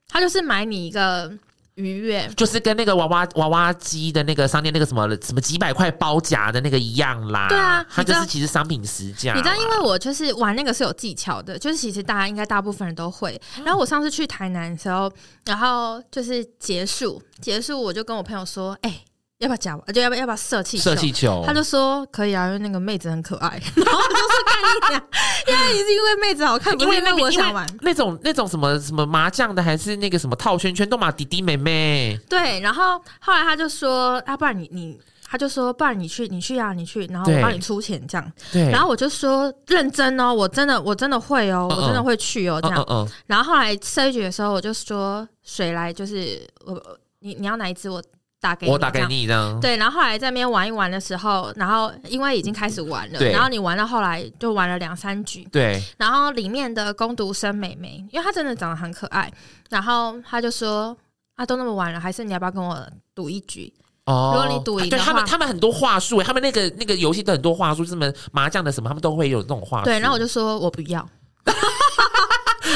[0.07, 1.31] 他就是买你一个。
[1.75, 7.47] 愉悦就是跟那个娃娃娃娃机的那个商店那个什么什么几百块包夹的那个一样啦。
[7.49, 9.33] 对啊，它就是其实商品实价。
[9.33, 13.39] 你知道，因为我就是玩那个是有技巧的，就是其实大家应该大部分人都会。
[13.63, 15.11] 然后我上次去台南的时候，
[15.45, 19.05] 然后就是结束结束，我就跟我朋友说：“哎、欸。”
[19.39, 19.77] 要不要讲？
[19.93, 20.83] 就要不要要不要射气球？
[20.83, 23.49] 射气球，他就说可以啊，因为那个妹子很可爱。
[23.75, 25.03] 然后我就说干你娘，
[25.47, 32.17] 因为你是因为妹子好看，不是因为我想玩那种那种什么什么麻将的，还是那个什么套圈圈，都嘛弟弟妹妹。
[32.29, 38.31] 对，然后后来他就说啊，不然你你，他就说不然你去你去啊，你去，然后我帮你出钱这样。
[38.53, 42.85] 对，然后我就说认真哦，我真的我真的会哦，我真的会去哦，这样。
[42.89, 43.05] 嗯。
[43.25, 46.81] 然后后来设一局的时候，我就说谁来就是我，
[47.19, 48.01] 你你要哪一只我。
[48.43, 49.57] 打给，我打给你这样。
[49.61, 55.81] 对，然后后来在那边玩一玩的时候，然后因为已经开始玩了，然后你玩到后来就玩了两三局，对。
[55.97, 59.31] 然后里面的攻读生美眉，因为她真的长得很可爱，
[59.69, 60.95] 然后她就说
[61.35, 62.85] ：“啊，都那么晚了，还是你要不要跟我
[63.15, 63.73] 赌一局？
[64.05, 69.85] 哦，如果你赌赢的话，他们他们很多话术，他们那个那个游戏都很多话术，什么麻将的什么，他们都会有这种话术。
[69.85, 71.07] 对，然后我就说我不要。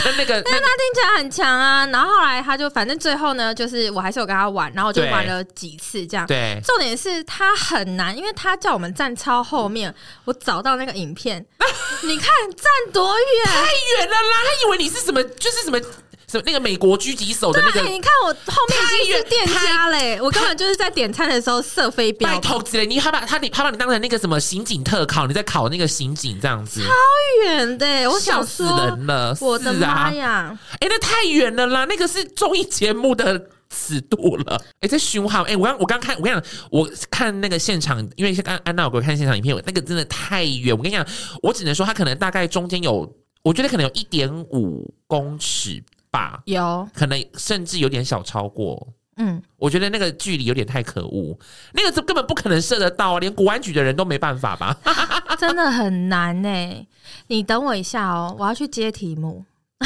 [0.08, 1.86] 那那个， 但他听起来很强啊。
[1.88, 6.26] 然后后来他就，反正最后呢，就是我还是有跟他玩，然后我就玩了几次这样。
[6.26, 9.94] 对，重点是他很难，因为他叫我们站超后面。
[10.26, 11.46] 我找到那个影片，
[12.04, 14.36] 你看站多远，太远了啦！
[14.44, 15.80] 他以为你是什么，就是什么。
[16.30, 17.82] 什么那个美国狙击手的那个？
[17.84, 22.30] 你看我后面已经是店家嘞，我根本就是在点餐的时候射飞镖。
[22.30, 26.90] 拜托之类，你他把他你他把你当成那个什么刑警特考，你在考那个刑警这样子，超
[27.46, 30.60] 远的，我想死人了，我的妈呀！
[30.74, 34.62] 哎、欸，那太远了啦，那个是综艺节目的尺度了。
[34.82, 35.42] 哎、欸，这凶悍！
[35.46, 40.76] 哎，我刚我刚看，我跟你讲，我看那个现场，因为刚安娜有给我看现场影片，那个真的太远。
[40.76, 41.08] 我跟你讲，
[41.42, 43.10] 我只能说他可能大概中间有，
[43.44, 45.82] 我觉得可能有一点五公尺。
[46.18, 48.88] 吧，有可能甚至有点小超过，
[49.18, 51.38] 嗯，我觉得那个距离有点太可恶，
[51.74, 54.76] 那个根本不可能射得到啊，连国安局的人都没办法吧？
[55.38, 56.88] 真的很难呢、欸。
[57.28, 59.46] 你等我一下哦，我要去接题目。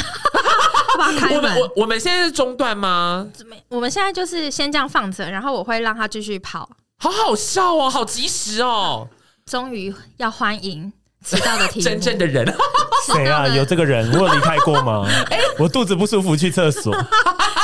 [1.34, 3.28] 我们我我们现在是中断吗？
[3.68, 6.68] 我们现在就是先这样放着，然后我会让他继续跑。
[6.98, 9.08] 好好笑哦，好及时哦，
[9.44, 10.92] 终于要欢迎。
[11.24, 12.46] 迟到的题目，真正的人
[13.06, 13.46] 谁啊？
[13.48, 14.10] 有这个人？
[14.12, 15.06] 我有离开过吗？
[15.30, 16.94] 欸、 我肚子不舒服，去厕所。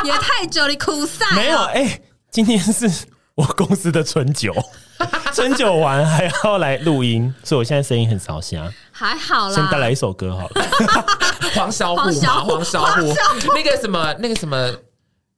[0.04, 1.34] 也太久了，苦赛、喔。
[1.34, 2.88] 没有哎、欸，今天是
[3.34, 4.54] 我公司的春酒，
[5.34, 8.72] 春酒完还要来录音，所以我现在声音很沙哑。
[8.92, 10.66] 还好啦，先带来一首歌好了。
[11.54, 12.44] 黄小虎吗？
[12.44, 13.14] 黄小虎，
[13.54, 14.56] 那个什么，那个什么，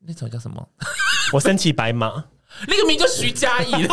[0.06, 0.66] 那首叫什么？
[1.32, 2.24] 我身骑白马。
[2.66, 3.88] 那个名叫徐佳莹。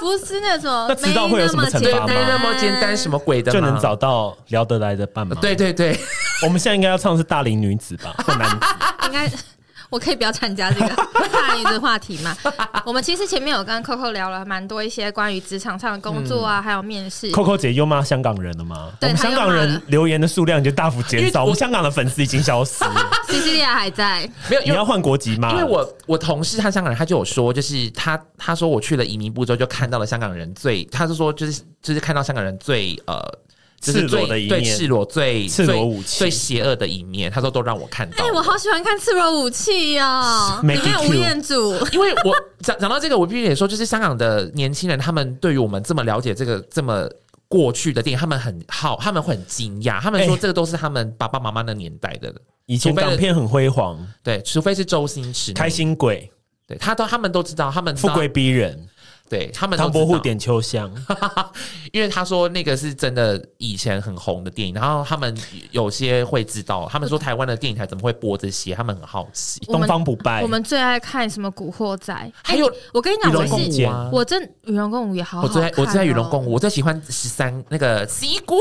[0.00, 2.06] 不是那种， 那知道会有什么惩罚吗？
[2.06, 5.36] 没那么简单，什么鬼的就能找到聊得来的伴吗？
[5.40, 5.98] 对对对，
[6.42, 8.56] 我们现在应该要唱的是大龄女子吧，或男子？
[9.06, 9.30] 应该。
[9.90, 10.88] 我可以不要参加这个
[11.32, 12.36] 大女子话题吗？
[12.84, 17.30] 我们其实前面有跟 Coco 聊了蛮多一些关于职场上的工作啊，嗯、还有面试。
[17.32, 18.90] Coco 姐又骂香港人了吗？
[19.00, 23.10] 对，我们香港人留言的数量就大幅减少，我，我们 香港的粉丝已经消失了。
[23.28, 24.62] 西西利亚还在，没有？
[24.62, 25.50] 你要换国籍吗？
[25.52, 33.22] 因为我我同事他香港人，他就有说，就是他他说我去了移民部之后，就看到了香港人最，他是说就是就是看到香港人最呃。
[33.80, 38.24] 赤裸的一面，对，赤裸最赤裸武器最邪恶的一面，他说都让我看到。
[38.24, 41.74] 哎、欸，我好喜欢看赤裸武器哦， 里面有吴彦祖。
[41.92, 47.08] 因为我讲讲到这个，我必须得说，就是香港的年轻人，他们对于我们这么了解这个这么
[47.46, 52.34] 过去的电影，他们很好，他们会很惊讶，他们说这个都是他们爸爸妈妈那年代的，
[52.66, 56.30] 以前港片很辉煌，对，除非是周星驰、开心鬼，
[56.66, 58.88] 对他都他们都知道，他们富贵逼人。
[59.28, 60.90] 对他们，唐伯虎点秋香，
[61.92, 65.36] 因为他说那个是真的以前很红的电影，然后他们
[65.70, 69.60] 有些会知道，他们说台湾的电影台怎么会播这些，他们很好奇。
[69.66, 78.56] 东方不败，我们最爱看什么古惑仔，还有、欸、我跟你讲，与龙共舞啊，我真与龙共舞也好好看、哦，我最爱我最爱与龙共舞，我最喜欢十三那个西姑。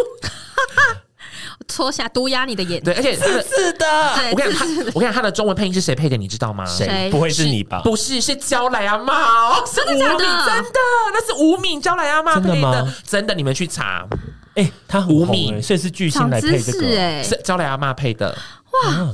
[1.67, 3.85] 戳瞎毒哑你的眼睛，对，而且 是是的。
[4.31, 6.17] 我跟你讲，他我跟你讲，他的中文配音是谁配的？
[6.17, 6.65] 你知道吗？
[6.65, 7.09] 谁？
[7.11, 7.81] 不会是你吧？
[7.83, 10.17] 不是，是娇来阿妈， 真的假的？
[10.17, 10.79] 真的，
[11.13, 14.05] 那是吴敏娇来阿妈配的，真的，你们去查。
[14.55, 18.35] 哎，他吴敏，所以是巨星来配这个，哎，是娇来阿妈配的，
[18.71, 19.09] 哇。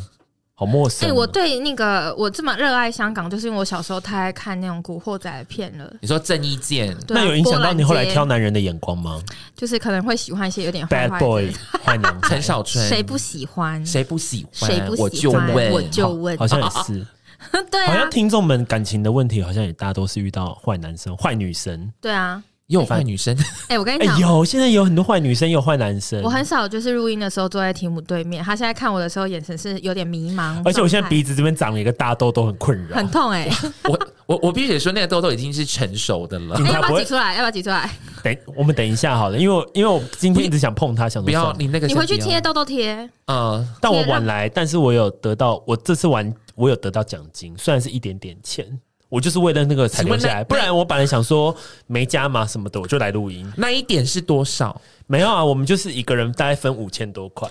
[0.55, 1.07] 好陌生。
[1.07, 5.91] 哎、欸，我对那个我这么热爱香港，就是因为我小时候太爱看那种古惑仔的片了。
[5.99, 9.21] 你说郑伊健，那有影响到你后来挑男人的眼光吗？
[9.55, 11.51] 就是可能会喜欢一些有点 bad boy
[11.83, 13.83] 坏男陈小春，谁不喜欢？
[13.85, 14.69] 谁不喜欢？
[14.69, 15.49] 谁不喜欢？
[15.51, 17.05] 我就问，我就问，好，像 也是。
[17.69, 21.91] 对、啊，好像听众们感情的问题，好像也大家都是遇到坏男生、坏女生。
[21.99, 22.41] 对啊。
[22.73, 23.37] 也有坏女生。
[23.69, 26.21] 哎、欸，我跟你讲、欸，有现在有很多坏女生，也有坏男生。
[26.23, 33.71] 我很少就是录音的时候坐在题目对面，他现在看我的时候眼神是有点迷茫，而且我现在鼻子这边长了一个大痘痘，很困扰，很痛哎、欸。
[33.83, 36.55] 我我我必须得说，那个痘痘已经是成熟的了。
[36.55, 37.33] 欸、要不要挤出来？
[37.35, 37.89] 要不要挤出来？
[38.23, 43.07] 等我们等一下好了，因为因为我今天一直想碰它，想说不要你那个，你回去贴痘痘贴。
[43.27, 48.65] 嗯，但我晚来，但是我有得到，我这次玩我有得到奖金，虽然是一点点钱。
[49.13, 51.55] 我就是为了那个才留下来，不然我本来想说
[51.85, 53.47] 没加码什么的，我就来录音。
[53.55, 54.81] 那一点是多少？
[55.05, 57.47] 没有啊，我们就是一个人大概分五千多块。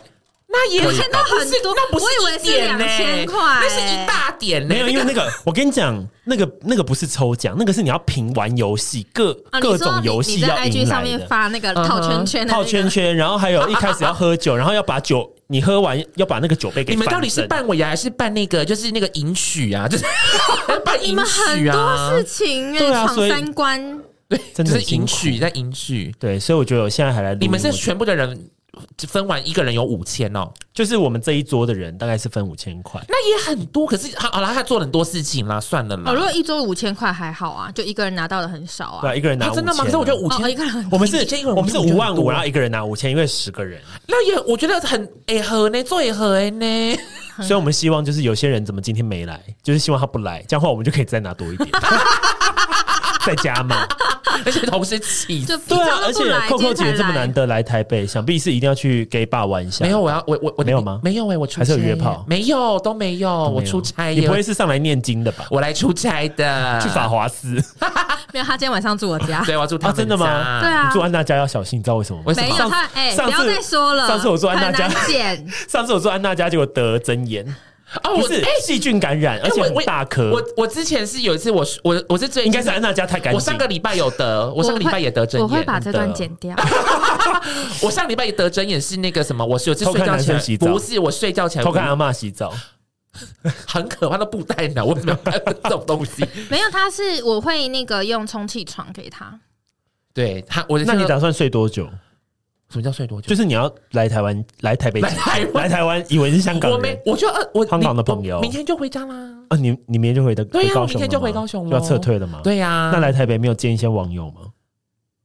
[0.49, 4.61] 那也五千多很多，那不是我以为是两千块，那是一大点。
[4.67, 10.69] 没有，因为那个我跟你讲，那个那个不是抽奖，那个是你要凭玩游戏，各各种游戏要赢来的。
[10.69, 15.33] 你在 IG 上面发那个套圈圈，套圈圈，然后还有一开始要喝酒， 然后要把酒。
[15.53, 18.65] 你喝完要把那个酒杯给你们到底是办尾牙还是办那个？
[18.65, 20.05] 就是那个迎娶啊， 就是
[20.83, 21.55] 办迎娶啊。
[21.55, 26.11] 你们很多事情哎，闯三关，对，真的是迎娶在迎娶。
[26.19, 27.35] 对，所以我觉得我现在还来。
[27.35, 28.51] 你们是全部的人
[29.07, 33.87] 分完一个人有五千哦，就是我们这一桌的人大概是分五千块，那也很多。
[33.87, 36.11] 可是好，好了，他做了很多事情啦，算了啦。
[36.11, 39.03] 哦，如果一桌五千块还好啊，就一个人拿到的很少啊。
[39.03, 39.85] 对，一个人拿真的吗？
[39.85, 41.17] 可是我觉得五千一个人，我们是
[41.47, 43.81] 我们是五万五，然后一个人拿五千，因为十个人。
[44.07, 46.97] 那也我觉得很哎合呢，做也合呢。
[47.37, 51.69] 所以我们希望就是有些人怎么今天没来，就是希望他不来，这样的话我们就可以再拿多一点。
[53.27, 53.87] 再加嘛，
[54.45, 59.85] 而且同时起对啊，而且扣扣姐这么难得来台北，想必是一定要去 gay bar 玩一下。
[59.85, 61.01] 没有，我要我我我没有吗？
[61.03, 62.25] 没有哎，我还是有约炮？
[62.27, 64.09] 没有，都没有，我出差。
[64.09, 65.45] 你不会是上来念经的吧？
[65.51, 67.63] 我来出差的，去法华寺。
[68.33, 69.43] 没有，他今天晚上住我家。
[69.47, 70.61] 对，我要住他真的吗？
[70.61, 72.33] 对啊，住安娜家要小心，你知道为什么吗？
[72.37, 74.09] 没有他哎，不要再说了。
[74.09, 74.89] 上次我住安娜家，
[75.69, 77.47] 上次我住安娜家结果得真言。
[78.05, 80.31] 哦，不是细菌感染，而且很大颗。
[80.33, 83.35] 我我之前是有一次，我我我是最应该是安娜家太干净。
[83.35, 85.43] 我上个礼拜有得，我上个礼拜也得针眼。
[85.43, 86.57] 我会把这段剪掉。
[87.83, 89.45] 我上礼拜也得针眼是那个什么？
[89.45, 92.53] 我是有次睡觉前洗澡，不是我睡觉前偷看阿嬷洗澡，
[93.67, 94.85] 很可怕的布袋呢。
[94.85, 96.27] 我怎么有这种东西？
[96.49, 99.39] 没有，他是我会那个用充气床给他。
[100.15, 101.89] 对他，我那你打算睡多久？
[102.73, 103.29] 什么叫睡多久？
[103.29, 106.79] 就是你要来台湾，来台北，来台湾，来台湾，以为是香港人。
[106.79, 109.15] 我没，我就呃，我香港的朋友，明天就回家啦。
[109.49, 110.43] 啊，你你明天就回的？
[110.47, 112.41] 对呀，明天就回高雄要撤退了吗？
[112.43, 112.91] 对呀。
[112.93, 114.41] 那来台北没有见一些网友吗？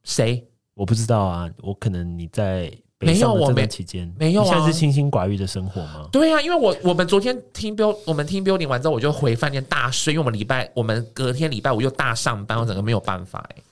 [0.03, 0.45] 谁？
[0.73, 1.49] 我不知道啊。
[1.61, 4.45] 我可能你在北上的这段期间没有啊？
[4.45, 6.09] 现在是清心寡欲的生活吗？
[6.11, 13.63] 对呀，因为我我们昨天 team building，我们 team building 完之后，我就回饭店大睡，因为我们礼拜我们隔天礼拜五又大上班，我整个没有办法哎。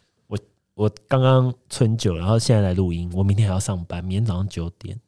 [0.75, 3.09] 我刚刚春酒，然后现在来录音。
[3.13, 4.99] 我明天还要上班，明天早上九点。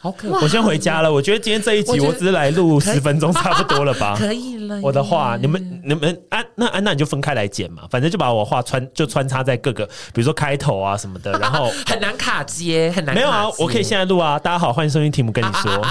[0.00, 0.40] 好可怕！
[0.40, 1.12] 我先回家了。
[1.12, 4.16] 我觉得今天这一集我只是来录十分钟， 差不多了吧？
[4.18, 4.80] 可以了。
[4.82, 9.84] 我的话，你们你们安那安娜你就分开来剪嘛，反正就把我话穿就穿插在各个，
[10.14, 13.14] 比如说开头啊什么的，然后 很难卡接，很难。
[13.14, 14.38] 没有啊，我可以现在录啊。
[14.38, 15.70] 大家好，欢迎收听题目跟你说。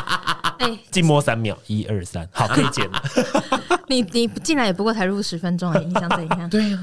[0.60, 3.02] 哎，静默三秒，一二三，好，可以剪了。
[3.88, 6.50] 你你进来也不过才录十分钟而已，你想怎样？
[6.50, 6.78] 对呀，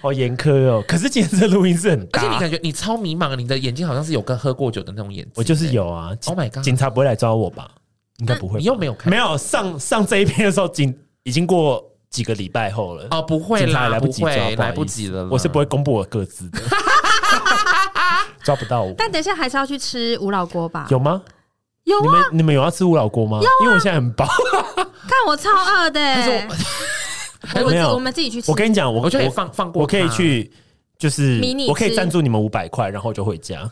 [0.00, 0.82] 好严苛哦。
[0.86, 5.32] 可是今天这录音是很大，而且你感觉你超迷茫，你的眼睛好像是有跟喝过酒的那种眼睛。
[5.34, 6.12] 我就是有啊。
[6.26, 6.64] Oh my god！
[6.66, 7.70] 警察不会来抓我吧？
[8.18, 8.58] 应该不会。
[8.58, 9.08] 你又没有看？
[9.08, 10.92] 没有上上这一篇的时候，警
[11.22, 13.06] 已经过几个礼拜后了。
[13.12, 15.28] 哦，不会啦，来不及抓，来不及了。
[15.30, 16.58] 我是不会公布我各自的，
[18.42, 18.92] 抓不到我。
[18.98, 20.88] 但等一下还是要去吃无老锅吧？
[20.90, 21.22] 有吗？
[21.84, 22.02] 有啊。
[22.02, 23.38] 你们你们有要吃无老锅吗？
[23.62, 24.26] 因为我现在很饱。
[24.26, 26.00] 看我超饿的。
[27.62, 28.50] 我没有，我们自己去吃。
[28.50, 30.50] 我跟你讲，我我就可以放放过，我可以去，
[30.98, 33.70] 就是我可以赞助你们五百块，然后就回家。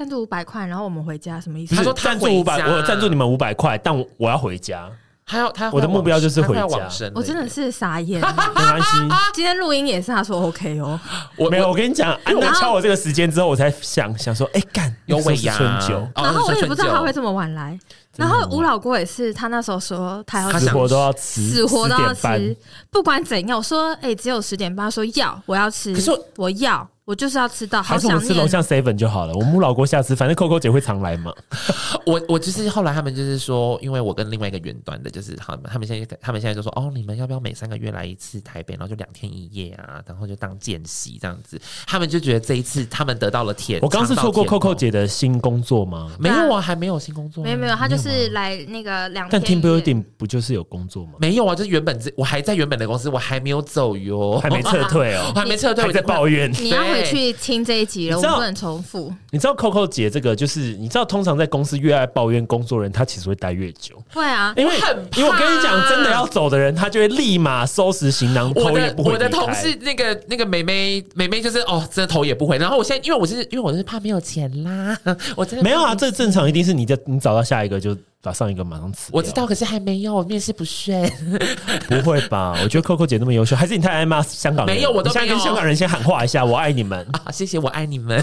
[0.00, 1.76] 赞助五百块，然后我们回家，什么意思？
[1.76, 4.88] 他说赞助五百，我赞助你们五百块，但我我要回家。
[5.26, 6.88] 他要他，我的目标就是回家。
[7.14, 8.18] 我真的是傻眼，
[8.56, 8.96] 没关系。
[9.34, 10.98] 今天录音也是他说 OK 哦。
[11.36, 17.78] 我没有，我跟你讲，安娜敲我这个时间之后，我才想想说，哎干，有尾牙春酒，然后我也不知道他会这么晚来。
[18.16, 22.56] 然后吴老郭也是，他那时候说他要死活都要吃，死活都要吃，
[22.90, 23.58] 不管怎样。
[23.58, 26.88] 我说，哎，只有十点半，说要我要吃，可是我要。
[27.10, 29.34] 我就是要吃到，还是我们吃楼下 seven 就好了。
[29.34, 31.34] 我们母老郭下次，反正 Coco 姐会常来嘛。
[32.06, 41.60] 我我就是后来他们就是说，因为我跟另外一个远端的，就是他们，他们现在他们现在就说，哦，你们要不要每三个月来一次台北，然后就两天一夜啊，然后就当见习这样子。
[41.84, 43.80] 他们就觉得这一次他们得到了甜。
[43.82, 46.12] 我刚是错过 Coco 姐的新工作吗？
[46.16, 47.42] 没有啊，还没有新工作。
[47.42, 49.30] 没有没有，他就是来那个两天。
[49.32, 51.14] 但 team building 不就是有工作吗？
[51.18, 56.48] 没有啊，就是原本这我还在原本的公司，我还没有走哟，还没撤退哦， 还没撤退，还在抱怨。
[56.52, 59.12] 你要回以去听这一集了，我不能重复。
[59.30, 64.02] 你知道 Coco 姐这个，就是你知道，通常在公司越爱抱怨工作人，他其实会待越久。
[64.12, 64.74] 会啊，因为
[65.16, 69.12] 因为我跟你讲，真的要走的人，他就会立马收拾行囊，头也不回。
[69.12, 72.58] 我的同事那个那个美眉美眉就是哦，真的头也不回。
[72.58, 74.98] 然后我现在因为我是因为我是怕没有钱啦，
[75.36, 77.96] 我真的没有啊，这正常，一定是你的，你找到下一个就。
[78.22, 79.10] 把上一个马上辞。
[79.12, 81.10] 我知道，可是还没有面试不顺。
[81.88, 82.54] 不会吧？
[82.62, 84.76] 我觉得 Coco 姐那么优秀，还是你太爱骂香港人？
[84.76, 87.30] 没有，我都现在跟香港人先喊话一下，我爱你们 啊！
[87.32, 88.22] 谢谢，我爱你们。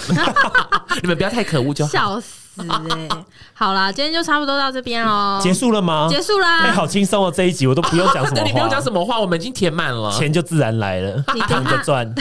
[1.02, 1.92] 你们不要太可恶就好。
[1.92, 2.28] 笑死
[2.58, 3.10] 哎！
[3.54, 5.40] 好啦，今天就差不多到这边哦。
[5.42, 6.08] 结束了吗？
[6.10, 6.64] 结束啦！
[6.64, 12.12] 哎，好轻松哦，这一集我都不用讲什么话，你不用讲什么话，我们已经填满了，钱就自然来了，你躺着赚。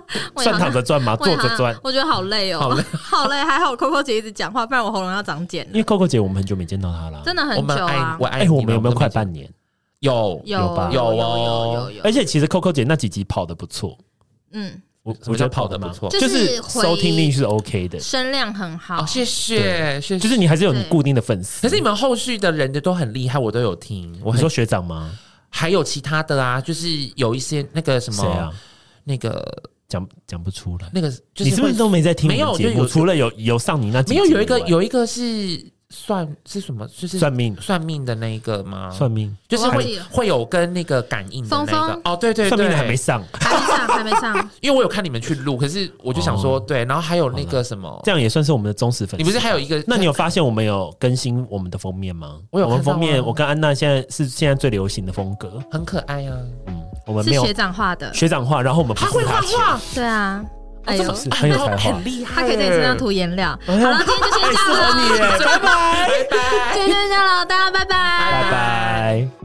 [0.42, 1.16] 算躺着转吗？
[1.16, 1.76] 坐着转？
[1.82, 3.36] 我觉得好累哦，好累，好累。
[3.42, 5.66] 还好 Coco 姐一直讲话，不然我喉咙要长茧。
[5.72, 8.16] 因为 Coco 姐，我们很久没见到她了，真的很久啊。
[8.20, 9.48] 我爱，我们有没有快半年？
[10.00, 10.90] 有有吧？
[10.92, 12.02] 有哦，有有。
[12.02, 13.96] 而且其实 Coco 姐那几集跑的不错，
[14.52, 19.06] 嗯，我我觉得跑的不错，就是收听率是 OK 的，声量很好。
[19.06, 20.18] 谢谢，谢谢。
[20.18, 24.12] 就是你还是有你固定的粉丝，可是你们后续的人的都很厉害，我都有听。
[24.24, 25.10] 我说学长吗？
[25.48, 28.52] 还有其他的啊，就是有一些那个什么？
[29.04, 29.44] 那个。
[29.92, 32.26] 讲讲不出来，那个就是你是不是都没在听？
[32.26, 36.88] 没有，我除了有有上你那几，没有有一个有一个是算是什么？
[36.88, 38.90] 就是算命算命的那一个吗？
[38.90, 44.50] 算命就是会会有跟那个感应的那个哦，对对对，算命的还没上，还没上，还没上。
[44.62, 49.16] 因为我有看你们去录，可是我就想说，对，然后还有那个什么，这样也算是我们的忠实粉丝。
[49.18, 49.84] 你不是还有一个？
[49.86, 52.38] 那你有发现我们有更新我们的封面吗？
[52.50, 56.38] 我有，我们封面，我跟安娜现在是现在最流行的风格，很可爱啊。
[56.68, 60.42] 嗯，我们没有学长画的，学长画，然后我们他会画画，对啊。
[60.84, 63.56] 哎呦，很有才华，很厉害，他可以在你身上涂颜料。
[63.64, 69.41] 好了，今天就先这样了， 拜拜， 今天就这样了，大家拜拜，拜拜。